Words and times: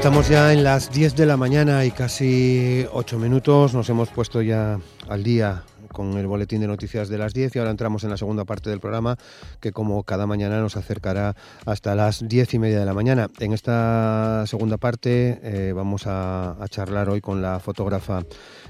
Estamos 0.00 0.30
ya 0.30 0.50
en 0.54 0.64
las 0.64 0.90
10 0.90 1.14
de 1.14 1.26
la 1.26 1.36
mañana 1.36 1.84
y 1.84 1.90
casi 1.90 2.86
8 2.90 3.18
minutos. 3.18 3.74
Nos 3.74 3.86
hemos 3.90 4.08
puesto 4.08 4.40
ya 4.40 4.80
al 5.10 5.22
día 5.22 5.62
con 5.92 6.16
el 6.16 6.26
boletín 6.26 6.62
de 6.62 6.66
noticias 6.66 7.10
de 7.10 7.18
las 7.18 7.34
10 7.34 7.54
y 7.54 7.58
ahora 7.58 7.70
entramos 7.70 8.02
en 8.04 8.10
la 8.10 8.16
segunda 8.16 8.46
parte 8.46 8.70
del 8.70 8.80
programa 8.80 9.18
que 9.60 9.72
como 9.72 10.02
cada 10.04 10.26
mañana 10.26 10.58
nos 10.60 10.78
acercará 10.78 11.36
hasta 11.66 11.94
las 11.94 12.26
10 12.26 12.54
y 12.54 12.58
media 12.58 12.80
de 12.80 12.86
la 12.86 12.94
mañana. 12.94 13.28
En 13.40 13.52
esta 13.52 14.44
segunda 14.46 14.78
parte 14.78 15.38
eh, 15.42 15.72
vamos 15.74 16.04
a, 16.06 16.56
charlar 16.70 17.10
hoy 17.10 17.20
con 17.20 17.42
la 17.42 17.60
fotógrafa 17.60 18.22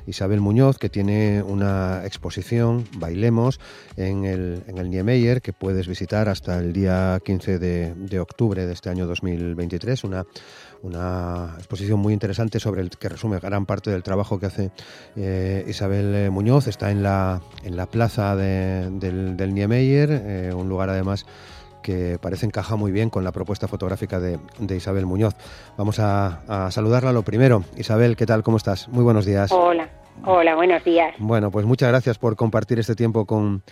Isabel 0.07 0.41
Muñoz 0.41 0.79
que 0.79 0.89
tiene 0.89 1.45
una 1.45 2.03
exposición, 2.05 2.89
Bailemos, 2.97 3.61
en 3.97 4.25
el, 4.25 4.65
en 4.67 4.79
el 4.79 4.91
Niemeyer 4.91 5.43
que 5.43 5.53
puedes 5.53 5.87
visitar 5.87 6.29
hasta 6.29 6.59
el 6.59 6.73
día 6.73 7.21
15 7.25 7.59
de, 7.61 7.95
de 7.95 8.19
octubre 8.19 8.67
de 8.67 8.73
este 8.73 8.91
año 8.91 9.07
2023. 9.07 10.03
Una 10.03 10.27
una 10.83 11.55
exposición 11.59 12.01
muy 12.01 12.13
interesante 12.13 12.61
sobre 12.61 12.81
el 12.81 12.91
que 12.91 13.09
resume 13.09 13.39
gran 13.39 13.67
parte 13.67 13.91
del 13.91 14.03
trabajo 14.03 14.39
que 14.39 14.47
hace 14.47 14.71
eh, 15.17 15.65
Isabel 15.69 16.15
eh, 16.15 16.31
Muñoz. 16.31 16.67
Está 16.67 16.91
en 16.91 17.03
la, 17.03 17.41
en 17.65 17.77
la 17.77 17.87
plaza 17.87 18.37
del, 18.37 18.99
del, 19.01 19.55
Niemeyer, 19.55 20.11
eh, 20.11 20.53
un 20.55 20.69
lugar 20.69 20.91
además 20.91 21.27
que 21.83 22.19
parece 22.21 22.45
encaja 22.45 22.77
muy 22.77 22.93
bien 22.93 23.09
con 23.09 23.25
la 23.25 23.33
propuesta 23.33 23.67
fotográfica 23.67 24.21
de, 24.21 24.39
Isabel 24.75 25.07
Muñoz. 25.07 25.35
Vamos 25.79 25.99
a, 25.99 26.67
a, 26.67 26.71
saludarla 26.71 27.13
lo 27.13 27.23
primero. 27.23 27.65
Isabel, 27.77 28.17
¿qué 28.17 28.27
tal? 28.27 28.43
¿Cómo 28.43 28.59
estás? 28.59 28.89
Muy 28.89 29.03
buenos 29.03 29.25
días. 29.25 29.51
Hola, 29.51 29.89
hola, 30.25 30.55
buenos 30.57 30.85
días. 30.85 31.15
Bueno, 31.19 31.51
pues 31.51 31.65
muchas 31.65 31.89
gracias 31.89 32.19
por 32.19 32.37
compartir 32.37 32.79
este 32.79 32.95
tiempo 32.95 33.25
con, 33.25 33.63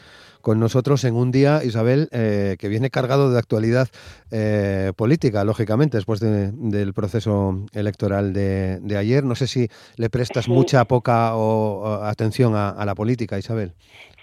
con 0.40 0.60
nosotros 0.60 1.04
en 1.04 1.14
un 1.14 1.30
día, 1.30 1.60
Isabel, 1.64 2.08
eh, 2.12 2.56
que 2.58 2.68
viene 2.68 2.90
cargado 2.90 3.30
de 3.30 3.38
actualidad 3.38 3.88
eh, 4.30 4.92
política, 4.96 5.44
lógicamente, 5.44 5.96
después 5.96 6.20
del 6.20 6.94
proceso 6.94 7.66
electoral 7.72 8.32
de, 8.32 8.96
ayer. 8.96 9.24
No 9.24 9.34
sé 9.34 9.46
si 9.46 9.68
le 9.96 10.10
prestas 10.10 10.48
mucha, 10.48 10.84
poca 10.84 11.36
o, 11.36 12.02
atención 12.02 12.54
a, 12.54 12.84
la 12.84 12.94
política, 12.94 13.38
Isabel. 13.38 13.72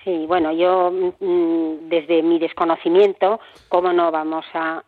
Sí, 0.04 0.26
bueno, 0.28 0.52
yo 0.52 0.92
mm, 0.92 1.90
desde 1.90 2.22
mi 2.22 2.40
desconocimiento, 2.40 3.40
¿cómo 3.70 3.92
no 3.92 4.12
vamos 4.12 4.46
a, 4.54 4.84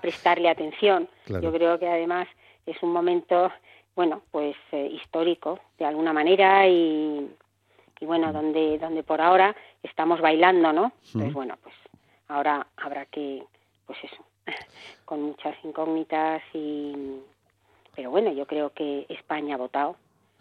prestarle 0.00 0.48
atención? 0.48 1.08
Yo 1.42 1.52
creo 1.52 1.78
que 1.78 1.88
además 1.88 2.28
es 2.66 2.76
un 2.82 2.92
momento, 2.92 3.50
bueno, 3.96 4.22
pues 4.30 4.56
eh, 4.72 4.90
histórico 4.92 5.58
de 5.78 5.86
alguna 5.86 6.12
manera 6.12 6.68
y, 6.68 7.30
y 8.02 8.04
bueno, 8.04 8.30
mm. 8.30 8.32
donde, 8.32 8.78
donde 8.78 9.02
por 9.04 9.20
ahora 9.20 9.54
estamos 9.80 10.20
bailando, 10.20 10.72
¿no? 10.72 10.92
Entonces, 11.06 11.32
bueno, 11.32 11.56
pues 11.62 11.74
ahora 12.26 12.66
habrá 12.76 13.06
que, 13.06 13.44
pues 13.86 13.96
eso, 14.02 14.24
con 15.04 15.22
muchas 15.22 15.54
incógnitas 15.64 16.42
y... 16.52 17.20
Pero 17.94 18.10
bueno, 18.10 18.32
yo 18.32 18.46
creo 18.46 18.70
que 18.70 19.06
España 19.08 19.54
ha 19.54 19.58
votado 19.58 19.96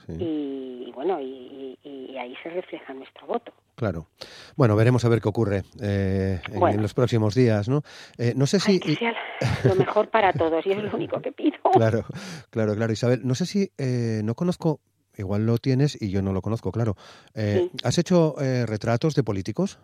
y, 0.07 0.91
bueno, 0.95 1.19
y, 1.21 1.77
ahí 2.17 2.35
se 2.41 2.49
refleja 2.49 2.93
nuestro 2.93 3.27
voto. 3.27 3.51
Claro. 3.75 4.07
Bueno, 4.55 4.75
veremos 4.75 5.03
a 5.05 5.09
ver 5.09 5.21
qué 5.21 5.29
ocurre 5.29 5.63
eh, 5.81 6.39
en, 6.51 6.81
los 6.81 6.93
próximos 6.93 7.35
días, 7.35 7.67
¿no? 7.67 7.81
Eh, 8.17 8.33
no 8.35 8.45
sé 8.45 8.59
si... 8.59 8.79
que 8.79 8.95
sea 8.95 9.13
lo 9.63 9.75
mejor 9.75 10.09
para 10.09 10.33
todos 10.33 10.65
y 10.65 10.71
es 10.71 10.77
lo 10.77 10.95
único 10.95 11.21
que 11.21 11.31
pido. 11.31 11.57
Claro, 11.73 12.05
claro, 12.49 12.75
claro. 12.75 12.93
Isabel, 12.93 13.21
no 13.23 13.35
sé 13.35 13.45
si... 13.45 13.71
Eh, 13.77 14.21
no 14.23 14.35
conozco 14.35 14.79
igual 15.21 15.45
lo 15.45 15.57
tienes 15.57 15.99
y 16.01 16.11
yo 16.11 16.21
no 16.21 16.33
lo 16.33 16.41
conozco, 16.41 16.71
claro. 16.71 16.95
Eh, 17.33 17.69
¿Has 17.83 17.97
hecho 17.97 18.35
eh, 18.41 18.65
retratos 18.65 19.15
de 19.15 19.23
políticos? 19.23 19.79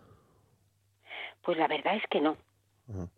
Pues 1.42 1.56
la 1.56 1.66
verdad 1.66 1.96
es 1.96 2.02
que 2.10 2.20
no. 2.20 2.36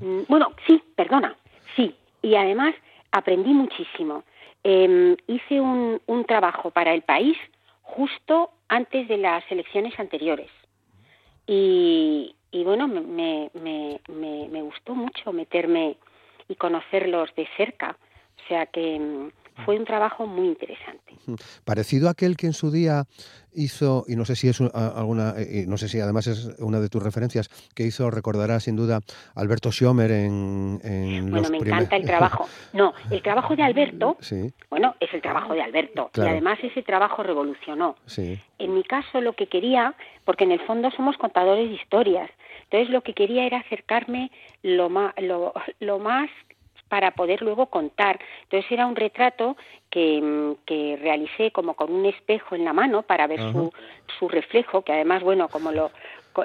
Mm, 0.00 0.22
bueno, 0.28 0.52
sí, 0.66 0.82
perdona, 0.96 1.36
sí. 1.74 1.94
Y 2.22 2.34
además 2.34 2.74
aprendí 3.12 3.52
muchísimo. 3.52 4.24
Em, 4.64 5.14
hice 5.26 5.60
un, 5.60 6.00
un 6.06 6.24
trabajo 6.24 6.70
para 6.70 6.94
el 6.94 7.02
país 7.02 7.36
justo 7.82 8.52
antes 8.68 9.06
de 9.06 9.18
las 9.18 9.44
elecciones 9.50 9.98
anteriores. 9.98 10.50
Y, 11.46 12.34
y 12.50 12.64
bueno, 12.64 12.88
me, 12.88 13.00
me, 13.00 14.00
me, 14.08 14.48
me, 14.48 14.62
gustó 14.62 14.94
mucho 14.94 15.32
meterme 15.32 15.96
y 16.48 16.56
conocerlos 16.56 17.34
de 17.36 17.46
cerca. 17.56 17.96
O 18.38 18.48
sea 18.48 18.66
que 18.66 18.98
mm, 18.98 19.30
fue 19.64 19.78
un 19.78 19.84
trabajo 19.84 20.26
muy 20.26 20.48
interesante. 20.48 21.14
Parecido 21.64 22.08
a 22.08 22.12
aquel 22.12 22.36
que 22.36 22.46
en 22.46 22.52
su 22.52 22.70
día 22.70 23.04
hizo, 23.54 24.04
y 24.06 24.16
no 24.16 24.24
sé 24.24 24.36
si 24.36 24.48
es 24.48 24.60
alguna, 24.60 25.34
eh, 25.38 25.62
y 25.64 25.66
no 25.66 25.78
sé 25.78 25.88
si 25.88 25.98
además 25.98 26.26
es 26.26 26.56
una 26.58 26.78
de 26.78 26.88
tus 26.88 27.02
referencias, 27.02 27.48
que 27.74 27.84
hizo, 27.84 28.10
recordará 28.10 28.60
sin 28.60 28.76
duda, 28.76 29.00
Alberto 29.34 29.72
Schomer 29.72 30.10
en... 30.10 30.80
en 30.84 31.30
bueno, 31.30 31.48
me 31.48 31.58
encanta 31.58 31.96
el 31.96 32.04
trabajo. 32.04 32.48
No, 32.72 32.92
el 33.10 33.22
trabajo 33.22 33.56
de 33.56 33.62
Alberto, 33.62 34.18
sí. 34.20 34.52
bueno, 34.68 34.94
es 35.00 35.12
el 35.14 35.22
trabajo 35.22 35.54
de 35.54 35.62
Alberto, 35.62 36.10
y 36.14 36.20
además 36.20 36.58
ese 36.62 36.82
trabajo 36.82 37.22
revolucionó. 37.22 37.96
Sí. 38.04 38.38
En 38.58 38.74
mi 38.74 38.82
caso 38.82 39.20
lo 39.20 39.32
que 39.32 39.46
quería, 39.46 39.94
porque 40.24 40.44
en 40.44 40.52
el 40.52 40.60
fondo 40.66 40.90
somos 40.90 41.16
contadores 41.16 41.68
de 41.70 41.74
historias, 41.74 42.30
entonces 42.64 42.90
lo 42.90 43.02
que 43.02 43.14
quería 43.14 43.46
era 43.46 43.58
acercarme 43.58 44.30
lo 44.62 44.90
más, 44.90 45.14
lo, 45.18 45.54
lo 45.80 45.98
más 45.98 46.28
para 46.88 47.12
poder 47.12 47.42
luego 47.42 47.66
contar. 47.66 48.18
Entonces 48.44 48.70
era 48.70 48.86
un 48.86 48.96
retrato 48.96 49.56
que, 49.90 50.20
mm, 50.20 50.64
que 50.64 50.98
realicé 51.00 51.50
como 51.50 51.74
con 51.74 51.92
un 51.92 52.06
espejo 52.06 52.54
en 52.54 52.64
la 52.64 52.72
mano 52.72 53.02
para 53.02 53.26
ver 53.26 53.40
su, 53.40 53.72
su 54.18 54.28
reflejo, 54.28 54.82
que 54.82 54.92
además, 54.92 55.22
bueno, 55.22 55.48
como 55.48 55.72
lo 55.72 55.90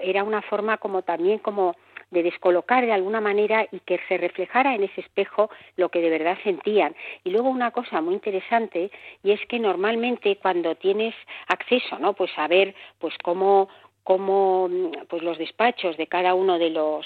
era 0.03 0.23
una 0.23 0.41
forma 0.41 0.77
como 0.77 1.01
también 1.01 1.39
como 1.39 1.75
de 2.11 2.23
descolocar 2.23 2.85
de 2.85 2.91
alguna 2.91 3.21
manera 3.21 3.65
y 3.71 3.79
que 3.79 3.99
se 4.07 4.17
reflejara 4.17 4.75
en 4.75 4.83
ese 4.83 5.01
espejo 5.01 5.49
lo 5.77 5.89
que 5.89 6.01
de 6.01 6.09
verdad 6.09 6.37
sentían. 6.43 6.93
Y 7.23 7.31
luego 7.31 7.49
una 7.49 7.71
cosa 7.71 8.01
muy 8.01 8.13
interesante 8.13 8.91
y 9.23 9.31
es 9.31 9.39
que 9.47 9.59
normalmente 9.59 10.37
cuando 10.37 10.75
tienes 10.75 11.15
acceso, 11.47 11.97
¿no? 11.99 12.13
Pues 12.13 12.31
a 12.37 12.47
ver 12.47 12.75
pues 12.99 13.13
cómo 13.23 13.69
cómo 14.03 14.69
pues 15.09 15.23
los 15.23 15.37
despachos 15.37 15.95
de 15.95 16.07
cada 16.07 16.33
uno 16.33 16.57
de 16.57 16.71
los 16.71 17.05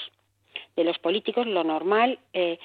de 0.76 0.84
los 0.84 0.98
políticos 0.98 1.46
lo 1.46 1.64
normal 1.64 2.18
eh, 2.32 2.58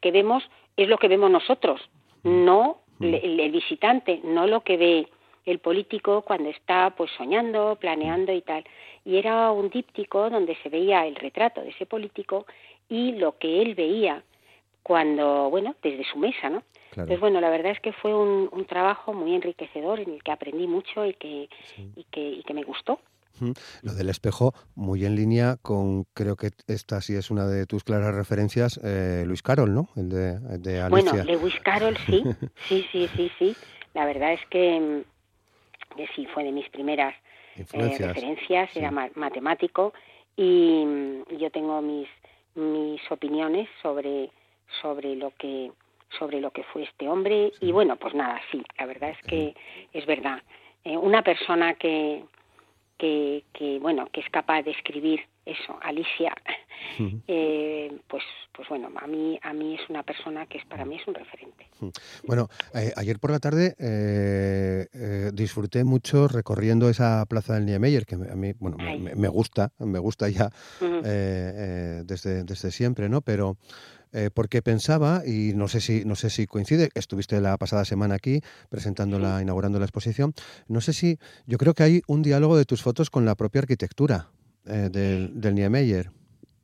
que 0.00 0.10
vemos 0.10 0.42
es 0.76 0.88
lo 0.88 0.98
que 0.98 1.08
vemos 1.08 1.30
nosotros, 1.30 1.80
no 2.22 2.78
mm. 2.98 3.14
el, 3.14 3.50
visitante, 3.50 4.20
no 4.24 4.46
lo 4.46 4.62
que 4.62 4.76
ve 4.76 5.08
el 5.44 5.58
político 5.58 6.22
cuando 6.22 6.50
está 6.50 6.94
pues 6.96 7.10
soñando, 7.16 7.76
planeando 7.80 8.32
y 8.32 8.42
tal. 8.42 8.64
Y 9.04 9.16
era 9.16 9.50
un 9.50 9.70
díptico 9.70 10.30
donde 10.30 10.56
se 10.62 10.68
veía 10.68 11.06
el 11.06 11.16
retrato 11.16 11.60
de 11.60 11.70
ese 11.70 11.86
político 11.86 12.46
y 12.88 13.12
lo 13.12 13.38
que 13.38 13.60
él 13.60 13.74
veía 13.74 14.22
cuando, 14.82 15.50
bueno, 15.50 15.74
desde 15.82 16.04
su 16.04 16.18
mesa, 16.18 16.50
¿no? 16.50 16.62
Entonces, 16.90 17.20
bueno, 17.20 17.40
la 17.40 17.48
verdad 17.48 17.72
es 17.72 17.80
que 17.80 17.92
fue 17.92 18.14
un, 18.14 18.50
un, 18.52 18.64
trabajo 18.66 19.14
muy 19.14 19.34
enriquecedor 19.34 20.00
en 20.00 20.12
el 20.12 20.22
que 20.22 20.30
aprendí 20.30 20.66
mucho 20.66 21.06
y 21.06 21.14
que, 21.14 21.48
y 21.96 22.04
que, 22.10 22.20
y 22.20 22.42
que 22.42 22.52
me 22.52 22.64
gustó. 22.64 23.00
Lo 23.82 23.94
del 23.94 24.08
espejo, 24.08 24.54
muy 24.74 25.04
en 25.04 25.16
línea 25.16 25.56
con, 25.62 26.04
creo 26.14 26.36
que 26.36 26.50
esta 26.66 27.00
sí 27.00 27.14
es 27.14 27.30
una 27.30 27.46
de 27.46 27.66
tus 27.66 27.84
claras 27.84 28.14
referencias, 28.14 28.80
eh, 28.84 29.24
Luis 29.26 29.42
Carol, 29.42 29.74
¿no? 29.74 29.88
El 29.96 30.08
de, 30.08 30.38
de 30.58 30.80
Alicia. 30.80 31.24
Bueno, 31.24 31.40
Luis 31.40 31.58
Carol 31.60 31.96
sí, 32.06 32.22
sí, 32.68 32.86
sí, 32.92 33.08
sí, 33.16 33.30
sí. 33.38 33.56
La 33.94 34.06
verdad 34.06 34.32
es 34.32 34.40
que, 34.50 35.04
que 35.96 36.06
sí, 36.14 36.26
fue 36.26 36.44
de 36.44 36.52
mis 36.52 36.68
primeras 36.70 37.14
eh, 37.56 37.64
referencias, 37.98 38.74
era 38.76 38.90
matemático. 38.90 39.92
Y, 40.36 40.84
yo 41.38 41.50
tengo 41.50 41.82
mis, 41.82 42.08
mis 42.54 43.00
opiniones 43.10 43.68
sobre, 43.82 44.30
sobre 44.80 45.16
lo 45.16 45.32
que 45.38 45.70
sobre 46.18 46.40
lo 46.40 46.50
que 46.50 46.62
fue 46.64 46.82
este 46.82 47.08
hombre. 47.08 47.52
Y 47.60 47.72
bueno 47.72 47.96
pues 47.96 48.14
nada 48.14 48.38
sí 48.50 48.62
la 48.78 48.86
verdad 48.86 49.10
es 49.10 49.26
que 49.26 49.54
es 49.92 50.06
verdad. 50.06 50.42
Eh, 50.84 50.96
una 50.96 51.22
persona 51.22 51.74
que 51.74 52.24
que, 53.02 53.78
bueno 53.80 54.06
que 54.12 54.20
es 54.20 54.28
capaz 54.30 54.62
de 54.62 54.70
escribir 54.70 55.20
eso 55.44 55.76
Alicia 55.82 56.32
eh, 57.26 57.98
pues 58.08 58.22
pues 58.54 58.68
bueno 58.68 58.90
a 58.94 59.06
mí 59.06 59.38
a 59.42 59.52
mí 59.52 59.74
es 59.74 59.90
una 59.90 60.02
persona 60.02 60.46
que 60.46 60.58
es 60.58 60.64
para 60.66 60.84
mí 60.84 60.96
es 60.96 61.06
un 61.08 61.14
referente. 61.14 61.66
Bueno 62.26 62.48
eh, 62.74 62.92
ayer 62.96 63.18
por 63.18 63.30
la 63.30 63.40
tarde 63.40 63.74
eh, 63.78 65.30
disfruté 65.32 65.84
mucho 65.84 66.28
recorriendo 66.28 66.88
esa 66.88 67.24
plaza 67.26 67.54
del 67.54 67.66
Niemeyer 67.66 68.06
que 68.06 68.14
a 68.14 68.36
mí 68.36 68.52
bueno 68.58 68.76
me, 68.78 69.28
gusta 69.28 69.72
me 69.78 69.98
gusta 69.98 70.28
ya 70.28 70.50
desde 70.80 72.44
desde 72.44 72.70
siempre 72.70 73.08
no 73.08 73.20
pero 73.20 73.56
porque 74.34 74.60
pensaba 74.60 75.22
y 75.26 75.52
no 75.54 75.68
sé 75.68 75.80
si 75.80 76.04
no 76.04 76.16
sé 76.16 76.28
si 76.28 76.46
coincide 76.46 76.90
estuviste 76.94 77.40
la 77.40 77.56
pasada 77.56 77.84
semana 77.86 78.16
aquí 78.16 78.40
presentándola 78.68 79.40
inaugurando 79.40 79.78
la 79.78 79.86
exposición 79.86 80.34
no 80.68 80.82
sé 80.82 80.92
si 80.92 81.18
yo 81.46 81.56
creo 81.56 81.72
que 81.72 81.82
hay 81.82 82.02
un 82.06 82.22
diálogo 82.22 82.58
de 82.58 82.66
tus 82.66 82.82
fotos 82.82 83.08
con 83.08 83.24
la 83.24 83.34
propia 83.36 83.62
arquitectura 83.62 84.28
del, 84.64 85.40
del 85.40 85.54
Niemeyer. 85.54 86.10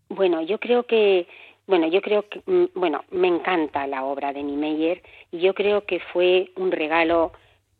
Bueno, 0.08 0.42
yo 0.42 0.58
creo 0.60 0.86
que 0.86 1.26
bueno, 1.68 1.86
yo 1.86 2.00
creo 2.00 2.26
que, 2.26 2.40
mm, 2.46 2.68
bueno, 2.74 3.04
me 3.10 3.28
encanta 3.28 3.86
la 3.86 4.02
obra 4.04 4.32
de 4.32 4.42
Niemeyer 4.42 5.02
y 5.30 5.40
yo 5.40 5.52
creo 5.52 5.84
que 5.84 6.00
fue 6.00 6.50
un 6.56 6.72
regalo, 6.72 7.32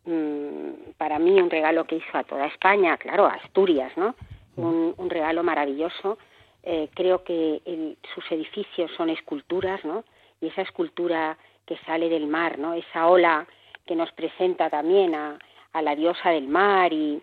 mm, 0.05 0.91
para 0.95 1.17
mí 1.17 1.31
un 1.41 1.49
regalo 1.49 1.85
que 1.85 1.95
hizo 1.95 2.15
a 2.15 2.23
toda 2.23 2.45
España, 2.45 2.97
claro, 2.97 3.25
a 3.25 3.33
Asturias, 3.33 3.91
¿no? 3.97 4.15
Un, 4.55 5.09
regalo 5.09 5.41
maravilloso. 5.41 6.19
Eh, 6.63 6.89
creo 6.93 7.23
que 7.23 7.95
sus 8.13 8.31
edificios 8.31 8.91
son 8.97 9.09
esculturas, 9.09 9.83
¿no? 9.85 10.03
Y 10.41 10.47
esa 10.47 10.61
escultura 10.61 11.37
que 11.65 11.77
sale 11.85 12.09
del 12.09 12.27
mar, 12.27 12.59
¿no? 12.59 12.73
Esa 12.73 13.07
ola 13.07 13.47
que 13.85 13.95
nos 13.95 14.11
presenta 14.11 14.69
también 14.69 15.15
a, 15.15 15.39
a 15.73 15.81
la 15.81 15.95
diosa 15.95 16.31
del 16.31 16.47
mar 16.47 16.91
y 16.93 17.21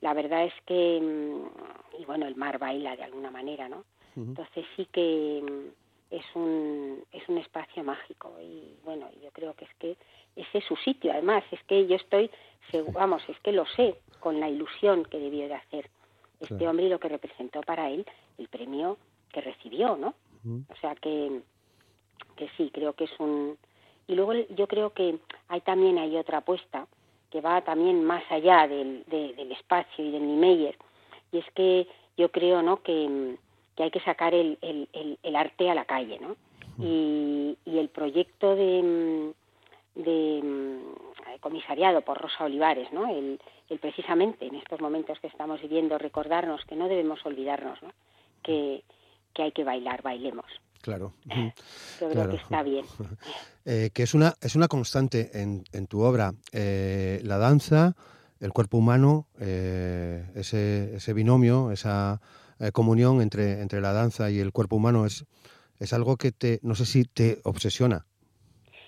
la 0.00 0.14
verdad 0.14 0.44
es 0.44 0.54
que, 0.66 1.00
mm, 1.00 2.00
y 2.00 2.04
bueno, 2.04 2.26
el 2.26 2.36
mar 2.36 2.58
baila 2.58 2.96
de 2.96 3.04
alguna 3.04 3.30
manera, 3.30 3.68
¿no? 3.68 3.84
Entonces 4.16 4.66
sí 4.74 4.88
que 4.90 5.38
es 6.10 6.24
un, 6.34 7.04
es 7.12 7.28
un 7.28 7.38
espacio 7.38 7.84
mágico 7.84 8.32
y 8.42 8.74
bueno, 8.84 9.08
yo 9.22 9.30
creo 9.30 9.54
que 9.54 9.64
es 9.64 9.74
que 9.74 9.96
ese 10.34 10.58
es 10.58 10.64
su 10.64 10.74
sitio, 10.76 11.12
además, 11.12 11.44
es 11.52 11.62
que 11.64 11.86
yo 11.86 11.94
estoy, 11.94 12.28
vamos, 12.92 13.22
es 13.28 13.38
que 13.40 13.52
lo 13.52 13.64
sé 13.66 13.94
con 14.18 14.40
la 14.40 14.48
ilusión 14.48 15.04
que 15.04 15.18
debió 15.20 15.46
de 15.46 15.54
hacer 15.54 15.88
este 16.40 16.66
hombre 16.66 16.86
y 16.86 16.88
lo 16.88 16.98
que 16.98 17.08
representó 17.08 17.60
para 17.60 17.90
él 17.90 18.04
el 18.38 18.48
premio 18.48 18.96
que 19.32 19.40
recibió, 19.40 19.96
¿no? 19.96 20.14
O 20.70 20.76
sea 20.80 20.94
que, 20.94 21.42
que 22.36 22.48
sí, 22.56 22.70
creo 22.72 22.94
que 22.94 23.04
es 23.04 23.20
un... 23.20 23.58
Y 24.06 24.14
luego 24.14 24.32
yo 24.32 24.66
creo 24.66 24.94
que 24.94 25.18
hay 25.48 25.60
también 25.60 25.98
hay 25.98 26.16
otra 26.16 26.38
apuesta 26.38 26.86
que 27.30 27.42
va 27.42 27.60
también 27.62 28.02
más 28.04 28.22
allá 28.30 28.66
del, 28.66 29.04
del 29.06 29.52
espacio 29.52 30.02
y 30.02 30.10
del 30.10 30.26
Niemeyer, 30.26 30.76
y 31.30 31.38
es 31.38 31.44
que 31.54 31.86
yo 32.16 32.30
creo, 32.30 32.62
¿no?, 32.62 32.82
que 32.82 33.36
que 33.78 33.84
hay 33.84 33.92
que 33.92 34.00
sacar 34.00 34.34
el, 34.34 34.58
el, 34.60 35.36
arte 35.36 35.70
a 35.70 35.74
la 35.74 35.84
calle, 35.84 36.18
¿no? 36.18 36.34
Y, 36.84 37.56
el 37.64 37.88
proyecto 37.90 38.56
de, 38.56 39.32
de, 39.94 40.80
comisariado 41.38 42.00
por 42.00 42.18
Rosa 42.18 42.44
Olivares, 42.44 42.92
¿no? 42.92 43.08
El, 43.08 43.38
precisamente 43.80 44.46
en 44.46 44.56
estos 44.56 44.80
momentos 44.80 45.20
que 45.20 45.28
estamos 45.28 45.62
viviendo 45.62 45.96
recordarnos 45.96 46.64
que 46.64 46.74
no 46.74 46.88
debemos 46.88 47.24
olvidarnos, 47.24 47.80
¿no? 47.80 47.90
Que, 48.48 48.84
que 49.34 49.42
hay 49.42 49.52
que 49.52 49.64
bailar, 49.64 50.02
bailemos. 50.02 50.46
Claro. 50.80 51.12
Yo 52.00 52.08
creo 52.08 52.30
que 52.30 52.36
está 52.36 52.62
bien. 52.62 52.84
Eh, 53.70 53.90
que 53.92 54.02
es 54.02 54.14
una, 54.14 54.32
es 54.40 54.56
una 54.56 54.66
constante 54.66 55.42
en, 55.42 55.62
en 55.74 55.86
tu 55.88 56.00
obra, 56.00 56.32
eh, 56.54 57.20
la 57.22 57.36
danza, 57.36 57.94
el 58.40 58.50
cuerpo 58.54 58.78
humano, 58.78 59.26
eh, 59.38 60.24
ese, 60.34 60.96
ese 60.96 61.12
binomio, 61.12 61.70
esa 61.70 62.18
eh, 62.60 62.72
comunión 62.72 63.20
entre, 63.20 63.60
entre 63.60 63.82
la 63.82 63.92
danza 63.92 64.30
y 64.30 64.38
el 64.38 64.52
cuerpo 64.52 64.76
humano 64.76 65.04
es, 65.04 65.26
es 65.78 65.92
algo 65.92 66.16
que 66.16 66.32
te, 66.32 66.60
no 66.62 66.74
sé 66.74 66.86
si 66.86 67.04
te 67.04 67.40
obsesiona. 67.44 68.06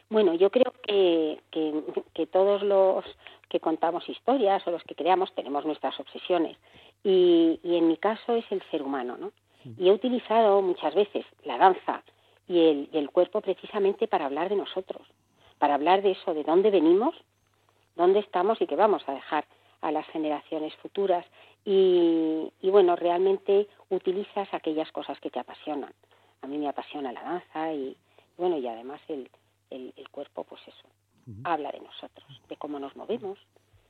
Bueno, 0.08 0.32
yo 0.34 0.48
creo 0.50 0.72
que, 0.82 1.40
que, 1.50 2.26
todos 2.26 2.62
los 2.62 3.04
que 3.50 3.60
contamos 3.60 4.08
historias 4.08 4.66
o 4.66 4.70
los 4.70 4.82
que 4.84 4.94
creamos 4.94 5.34
tenemos 5.34 5.66
nuestras 5.66 6.00
obsesiones. 6.00 6.56
Y, 7.04 7.60
y 7.62 7.76
en 7.76 7.86
mi 7.86 7.98
caso 7.98 8.34
es 8.34 8.44
el 8.50 8.62
ser 8.70 8.82
humano, 8.82 9.18
¿no? 9.18 9.32
Y 9.64 9.88
he 9.88 9.92
utilizado 9.92 10.62
muchas 10.62 10.94
veces 10.94 11.24
la 11.44 11.58
danza 11.58 12.02
y 12.48 12.58
el, 12.66 12.88
y 12.92 12.98
el 12.98 13.10
cuerpo 13.10 13.40
precisamente 13.40 14.08
para 14.08 14.26
hablar 14.26 14.48
de 14.48 14.56
nosotros, 14.56 15.06
para 15.58 15.74
hablar 15.74 16.02
de 16.02 16.12
eso, 16.12 16.34
de 16.34 16.44
dónde 16.44 16.70
venimos, 16.70 17.14
dónde 17.96 18.20
estamos 18.20 18.60
y 18.60 18.66
qué 18.66 18.76
vamos 18.76 19.02
a 19.06 19.12
dejar 19.12 19.44
a 19.80 19.90
las 19.90 20.06
generaciones 20.08 20.74
futuras. 20.76 21.26
Y, 21.64 22.50
bueno, 22.62 22.96
realmente 22.96 23.68
utilizas 23.90 24.48
aquellas 24.52 24.90
cosas 24.92 25.20
que 25.20 25.30
te 25.30 25.38
apasionan. 25.38 25.92
A 26.42 26.46
mí 26.46 26.56
me 26.58 26.68
apasiona 26.68 27.12
la 27.12 27.22
danza 27.22 27.72
y 27.72 27.96
bueno, 28.38 28.56
y 28.56 28.66
además 28.66 29.00
el, 29.08 29.30
el, 29.68 30.08
cuerpo, 30.10 30.44
pues 30.44 30.62
eso, 30.66 30.88
habla 31.44 31.70
de 31.70 31.80
nosotros, 31.80 32.26
de 32.48 32.56
cómo 32.56 32.78
nos 32.78 32.96
movemos, 32.96 33.38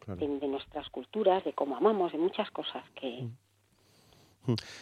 de, 0.06 0.48
nuestras 0.48 0.90
culturas, 0.90 1.44
de 1.44 1.52
cómo 1.52 1.76
amamos, 1.76 2.10
de 2.10 2.18
muchas 2.18 2.50
cosas 2.50 2.82
que, 2.96 3.28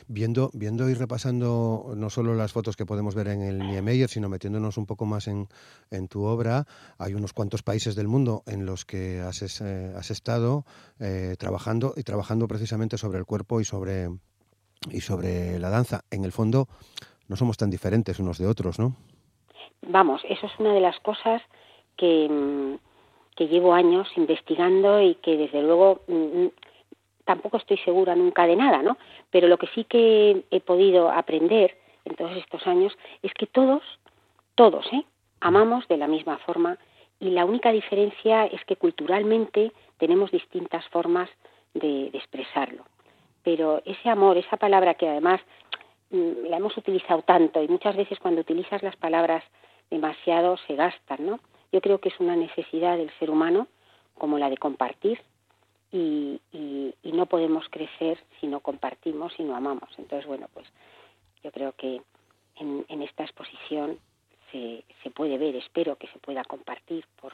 Viendo, 0.07 0.51
viendo 0.55 0.89
y 0.89 0.95
repasando 0.95 1.93
no 1.97 2.11
solo 2.11 2.35
las 2.35 2.53
fotos 2.53 2.77
que 2.77 2.87
podemos 2.87 3.15
ver 3.15 3.29
en 3.29 3.43
el 3.43 3.59
Niemeyer, 3.59 4.09
sino 4.09 4.29
metiéndonos 4.29 4.79
un 4.79 4.87
poco 4.87 5.05
más 5.05 5.29
en, 5.29 5.49
en 5.91 6.09
tu 6.09 6.25
obra, 6.25 6.65
hay 6.99 7.15
unos 7.15 7.33
cuantos 7.33 7.63
países 7.63 7.95
del 7.95 8.09
mundo 8.09 8.43
en 8.47 8.65
los 8.65 8.85
que 8.85 9.21
has, 9.21 9.61
eh, 9.61 9.93
has 9.97 10.11
estado 10.11 10.65
eh, 11.01 11.35
trabajando 11.39 11.93
y 11.97 12.03
trabajando 12.03 12.47
precisamente 12.49 12.99
sobre 12.99 13.19
el 13.19 13.27
cuerpo 13.27 13.61
y 13.61 13.65
sobre, 13.65 14.09
y 14.91 15.01
sobre 15.01 15.59
la 15.59 15.71
danza. 15.71 16.05
En 16.11 16.25
el 16.25 16.33
fondo, 16.33 16.69
no 17.29 17.37
somos 17.37 17.57
tan 17.57 17.71
diferentes 17.71 18.19
unos 18.19 18.39
de 18.39 18.47
otros, 18.47 18.79
¿no? 18.79 18.97
Vamos, 19.83 20.23
eso 20.29 20.47
es 20.47 20.53
una 20.59 20.73
de 20.73 20.81
las 20.81 20.99
cosas 21.01 21.43
que, 21.97 22.29
mm, 22.29 22.79
que 23.37 23.47
llevo 23.47 23.73
años 23.73 24.09
investigando 24.17 25.01
y 25.01 25.15
que 25.17 25.37
desde 25.37 25.63
luego 25.63 26.01
mm, 26.09 26.47
tampoco 27.29 27.59
estoy 27.59 27.77
segura 27.85 28.17
nunca 28.17 28.47
de 28.47 28.57
nada, 28.57 28.83
¿no? 28.83 28.97
Pero 29.31 29.49
lo 29.49 29.59
que 29.59 29.67
sí 29.75 29.85
que 29.85 30.45
he 30.51 30.61
podido 30.61 31.11
aprender 31.11 31.77
en 32.07 32.17
todos 32.17 32.35
estos 32.39 32.67
años 32.67 32.97
es 33.23 33.35
que 33.35 33.47
todos, 33.47 33.83
todos, 34.55 34.87
¿eh? 34.95 35.05
amamos 35.41 35.87
de 35.89 35.99
la 35.99 36.09
misma 36.09 36.39
forma 36.39 36.79
y 37.21 37.29
la 37.29 37.45
única 37.45 37.71
diferencia 37.71 38.47
es 38.47 38.65
que 38.65 38.77
culturalmente 38.77 39.73
tenemos 39.99 40.31
distintas 40.31 40.89
formas 40.89 41.29
de, 41.75 42.07
expresarlo. 42.15 42.85
Pero 43.43 43.83
ese 43.85 44.09
amor, 44.09 44.39
esa 44.39 44.57
palabra 44.57 44.95
que 44.95 45.07
además 45.07 45.43
mm, 46.11 46.47
la 46.49 46.57
hemos 46.57 46.79
utilizado 46.79 47.21
tanto 47.21 47.63
y 47.63 47.69
muchas 47.69 47.95
veces 47.95 48.19
cuando 48.21 48.41
utilizas 48.41 48.83
las 48.83 48.97
palabras 48.97 49.45
demasiado 49.91 50.57
se 50.67 50.77
gastan, 50.77 51.27
¿no? 51.27 51.41
Yo 51.73 51.83
creo 51.83 51.99
que 51.99 52.09
es 52.09 52.19
una 52.21 52.37
necesidad 52.37 52.97
del 52.97 53.11
ser 53.19 53.29
humano 53.29 53.69
como 54.15 54.39
la 54.39 54.49
de 54.49 54.57
compartir, 54.57 55.21
y, 55.93 56.41
y, 56.53 57.13
no 57.13 57.27
podemos 57.27 57.65
crecer 57.71 58.19
si 58.41 58.47
no 58.47 58.61
compartimos 58.61 59.33
y 59.39 59.43
no 59.43 59.57
amamos. 59.57 59.89
Entonces, 59.99 60.27
bueno, 60.27 60.47
pues 60.55 60.67
yo 61.43 61.51
creo 61.51 61.73
que 61.73 62.01
en, 62.57 62.85
en 62.89 63.03
esta 63.03 63.25
exposición 63.25 63.99
se, 64.53 64.85
se, 65.03 65.11
puede 65.11 65.37
ver, 65.37 65.57
espero 65.57 65.97
que 65.97 66.07
se 66.09 66.19
pueda 66.21 66.45
compartir 66.45 67.05
por, 67.21 67.33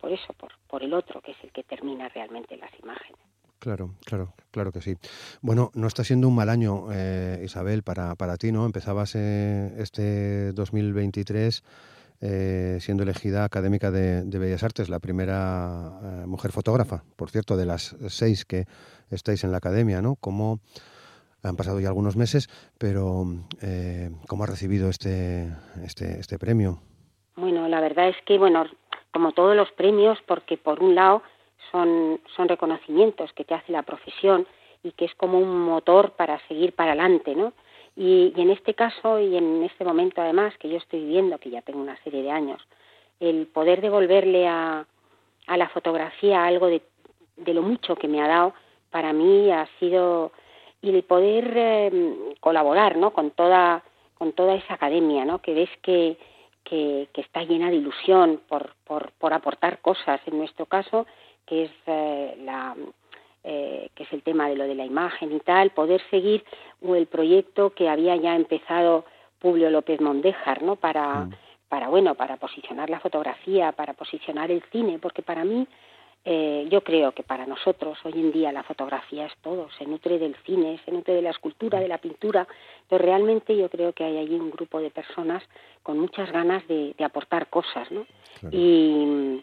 por 0.00 0.12
eso, 0.12 0.32
por, 0.34 0.52
por 0.68 0.82
el 0.82 0.94
otro, 0.94 1.20
que 1.20 1.32
es 1.32 1.38
el 1.42 1.50
que 1.50 1.64
termina 1.64 2.08
realmente 2.08 2.56
las 2.56 2.70
imágenes. 2.80 3.20
Claro, 3.58 3.94
claro, 4.06 4.32
claro 4.50 4.72
que 4.72 4.80
sí. 4.80 4.96
Bueno, 5.42 5.70
no 5.74 5.86
está 5.86 6.02
siendo 6.02 6.28
un 6.28 6.34
mal 6.34 6.48
año, 6.48 6.86
eh, 6.92 7.42
Isabel, 7.44 7.82
para, 7.82 8.14
para 8.14 8.36
ti, 8.36 8.52
¿no? 8.52 8.64
Empezabas 8.64 9.14
eh, 9.16 9.74
este 9.78 10.52
2023 10.52 11.62
eh, 12.20 12.76
siendo 12.80 13.02
elegida 13.02 13.44
académica 13.44 13.90
de, 13.90 14.38
Bellas 14.38 14.62
Artes, 14.62 14.88
la 14.88 14.98
primera 14.98 16.00
eh, 16.02 16.26
mujer 16.26 16.52
fotógrafa, 16.52 17.02
por 17.16 17.30
cierto, 17.30 17.56
de 17.56 17.66
las 17.66 17.96
seis 18.08 18.44
que 18.44 18.66
estáis 19.10 19.42
en 19.44 19.52
la 19.52 19.58
academia, 19.58 20.02
¿no? 20.02 20.16
¿Cómo 20.16 20.60
han 21.42 21.56
pasado 21.56 21.80
ya 21.80 21.88
algunos 21.88 22.16
meses, 22.16 22.48
pero 22.78 23.24
eh, 23.62 24.10
cómo 24.28 24.44
ha 24.44 24.46
recibido 24.46 24.90
este, 24.90 25.48
este, 25.82 26.20
este 26.20 26.38
premio? 26.38 26.80
Bueno, 27.36 27.66
la 27.68 27.80
verdad 27.80 28.10
es 28.10 28.16
que, 28.26 28.36
bueno, 28.36 28.64
como 29.12 29.32
todos 29.32 29.56
los 29.56 29.70
premios, 29.72 30.18
porque 30.26 30.58
por 30.58 30.82
un 30.82 30.94
lado 30.94 31.22
son, 31.72 32.20
son 32.36 32.48
reconocimientos 32.48 33.32
que 33.32 33.44
te 33.44 33.54
hace 33.54 33.72
la 33.72 33.82
profesión 33.82 34.46
y 34.82 34.92
que 34.92 35.06
es 35.06 35.14
como 35.14 35.38
un 35.38 35.60
motor 35.60 36.12
para 36.12 36.38
seguir 36.48 36.74
para 36.74 36.92
adelante, 36.92 37.34
¿no? 37.34 37.52
Y, 38.02 38.32
en 38.34 38.48
este 38.48 38.72
caso 38.72 39.20
y 39.20 39.36
en 39.36 39.62
este 39.62 39.84
momento 39.84 40.22
además 40.22 40.56
que 40.56 40.70
yo 40.70 40.78
estoy 40.78 41.00
viviendo, 41.00 41.36
que 41.36 41.50
ya 41.50 41.60
tengo 41.60 41.82
una 41.82 42.02
serie 42.02 42.22
de 42.22 42.30
años, 42.30 42.66
el 43.20 43.46
poder 43.46 43.82
devolverle 43.82 44.48
a, 44.48 44.86
a 45.46 45.56
la 45.58 45.68
fotografía 45.68 46.46
algo 46.46 46.68
de, 46.68 46.80
de, 47.36 47.52
lo 47.52 47.60
mucho 47.60 47.96
que 47.96 48.08
me 48.08 48.22
ha 48.22 48.26
dado, 48.26 48.54
para 48.88 49.12
mí 49.12 49.52
ha 49.52 49.68
sido 49.78 50.32
y 50.80 50.88
el 50.88 51.02
poder 51.02 51.54
em, 51.54 52.14
colaborar 52.40 52.96
¿no? 52.96 53.12
con 53.12 53.32
toda 53.32 53.84
con 54.14 54.32
toda 54.32 54.54
esa 54.54 54.74
academia 54.74 55.26
¿no? 55.26 55.40
que 55.42 55.52
ves 55.52 55.70
que, 55.82 56.16
que, 56.64 57.06
está 57.14 57.42
llena 57.42 57.68
de 57.68 57.76
ilusión 57.76 58.40
por, 58.48 58.76
por, 58.84 59.12
por 59.18 59.34
aportar 59.34 59.82
cosas 59.82 60.22
en 60.24 60.38
nuestro 60.38 60.64
caso 60.64 61.06
que 61.44 61.64
es 61.64 61.72
eh, 61.86 62.34
la, 62.46 62.74
eh, 63.42 63.88
que 63.94 64.02
es 64.02 64.12
el 64.12 64.22
tema 64.22 64.48
de 64.48 64.56
lo 64.56 64.64
de 64.64 64.74
la 64.74 64.84
imagen 64.84 65.32
y 65.32 65.40
tal, 65.40 65.70
poder 65.70 66.02
seguir 66.10 66.44
el 66.82 67.06
proyecto 67.06 67.70
que 67.70 67.88
había 67.88 68.16
ya 68.16 68.36
empezado 68.36 69.04
Publio 69.38 69.70
López 69.70 70.00
Mondéjar, 70.00 70.62
¿no? 70.62 70.76
Para, 70.76 71.24
mm. 71.24 71.30
para, 71.68 71.88
bueno, 71.88 72.14
para 72.14 72.36
posicionar 72.36 72.90
la 72.90 73.00
fotografía, 73.00 73.72
para 73.72 73.94
posicionar 73.94 74.50
el 74.50 74.62
cine, 74.70 74.98
porque 74.98 75.22
para 75.22 75.44
mí, 75.44 75.66
eh, 76.26 76.68
yo 76.70 76.82
creo 76.82 77.12
que 77.12 77.22
para 77.22 77.46
nosotros 77.46 77.98
hoy 78.04 78.12
en 78.12 78.30
día 78.30 78.52
la 78.52 78.62
fotografía 78.62 79.24
es 79.24 79.32
todo, 79.40 79.70
se 79.78 79.86
nutre 79.86 80.18
del 80.18 80.36
cine, 80.44 80.78
se 80.84 80.90
nutre 80.90 81.14
de 81.14 81.22
la 81.22 81.30
escultura, 81.30 81.80
de 81.80 81.88
la 81.88 81.96
pintura, 81.96 82.46
pero 82.90 83.02
realmente 83.02 83.56
yo 83.56 83.70
creo 83.70 83.94
que 83.94 84.04
hay 84.04 84.18
allí 84.18 84.34
un 84.34 84.50
grupo 84.50 84.80
de 84.80 84.90
personas 84.90 85.42
con 85.82 85.98
muchas 85.98 86.30
ganas 86.30 86.66
de, 86.68 86.94
aportar 87.02 87.48
cosas, 87.48 87.90
¿no? 87.90 88.04
Y 88.50 89.42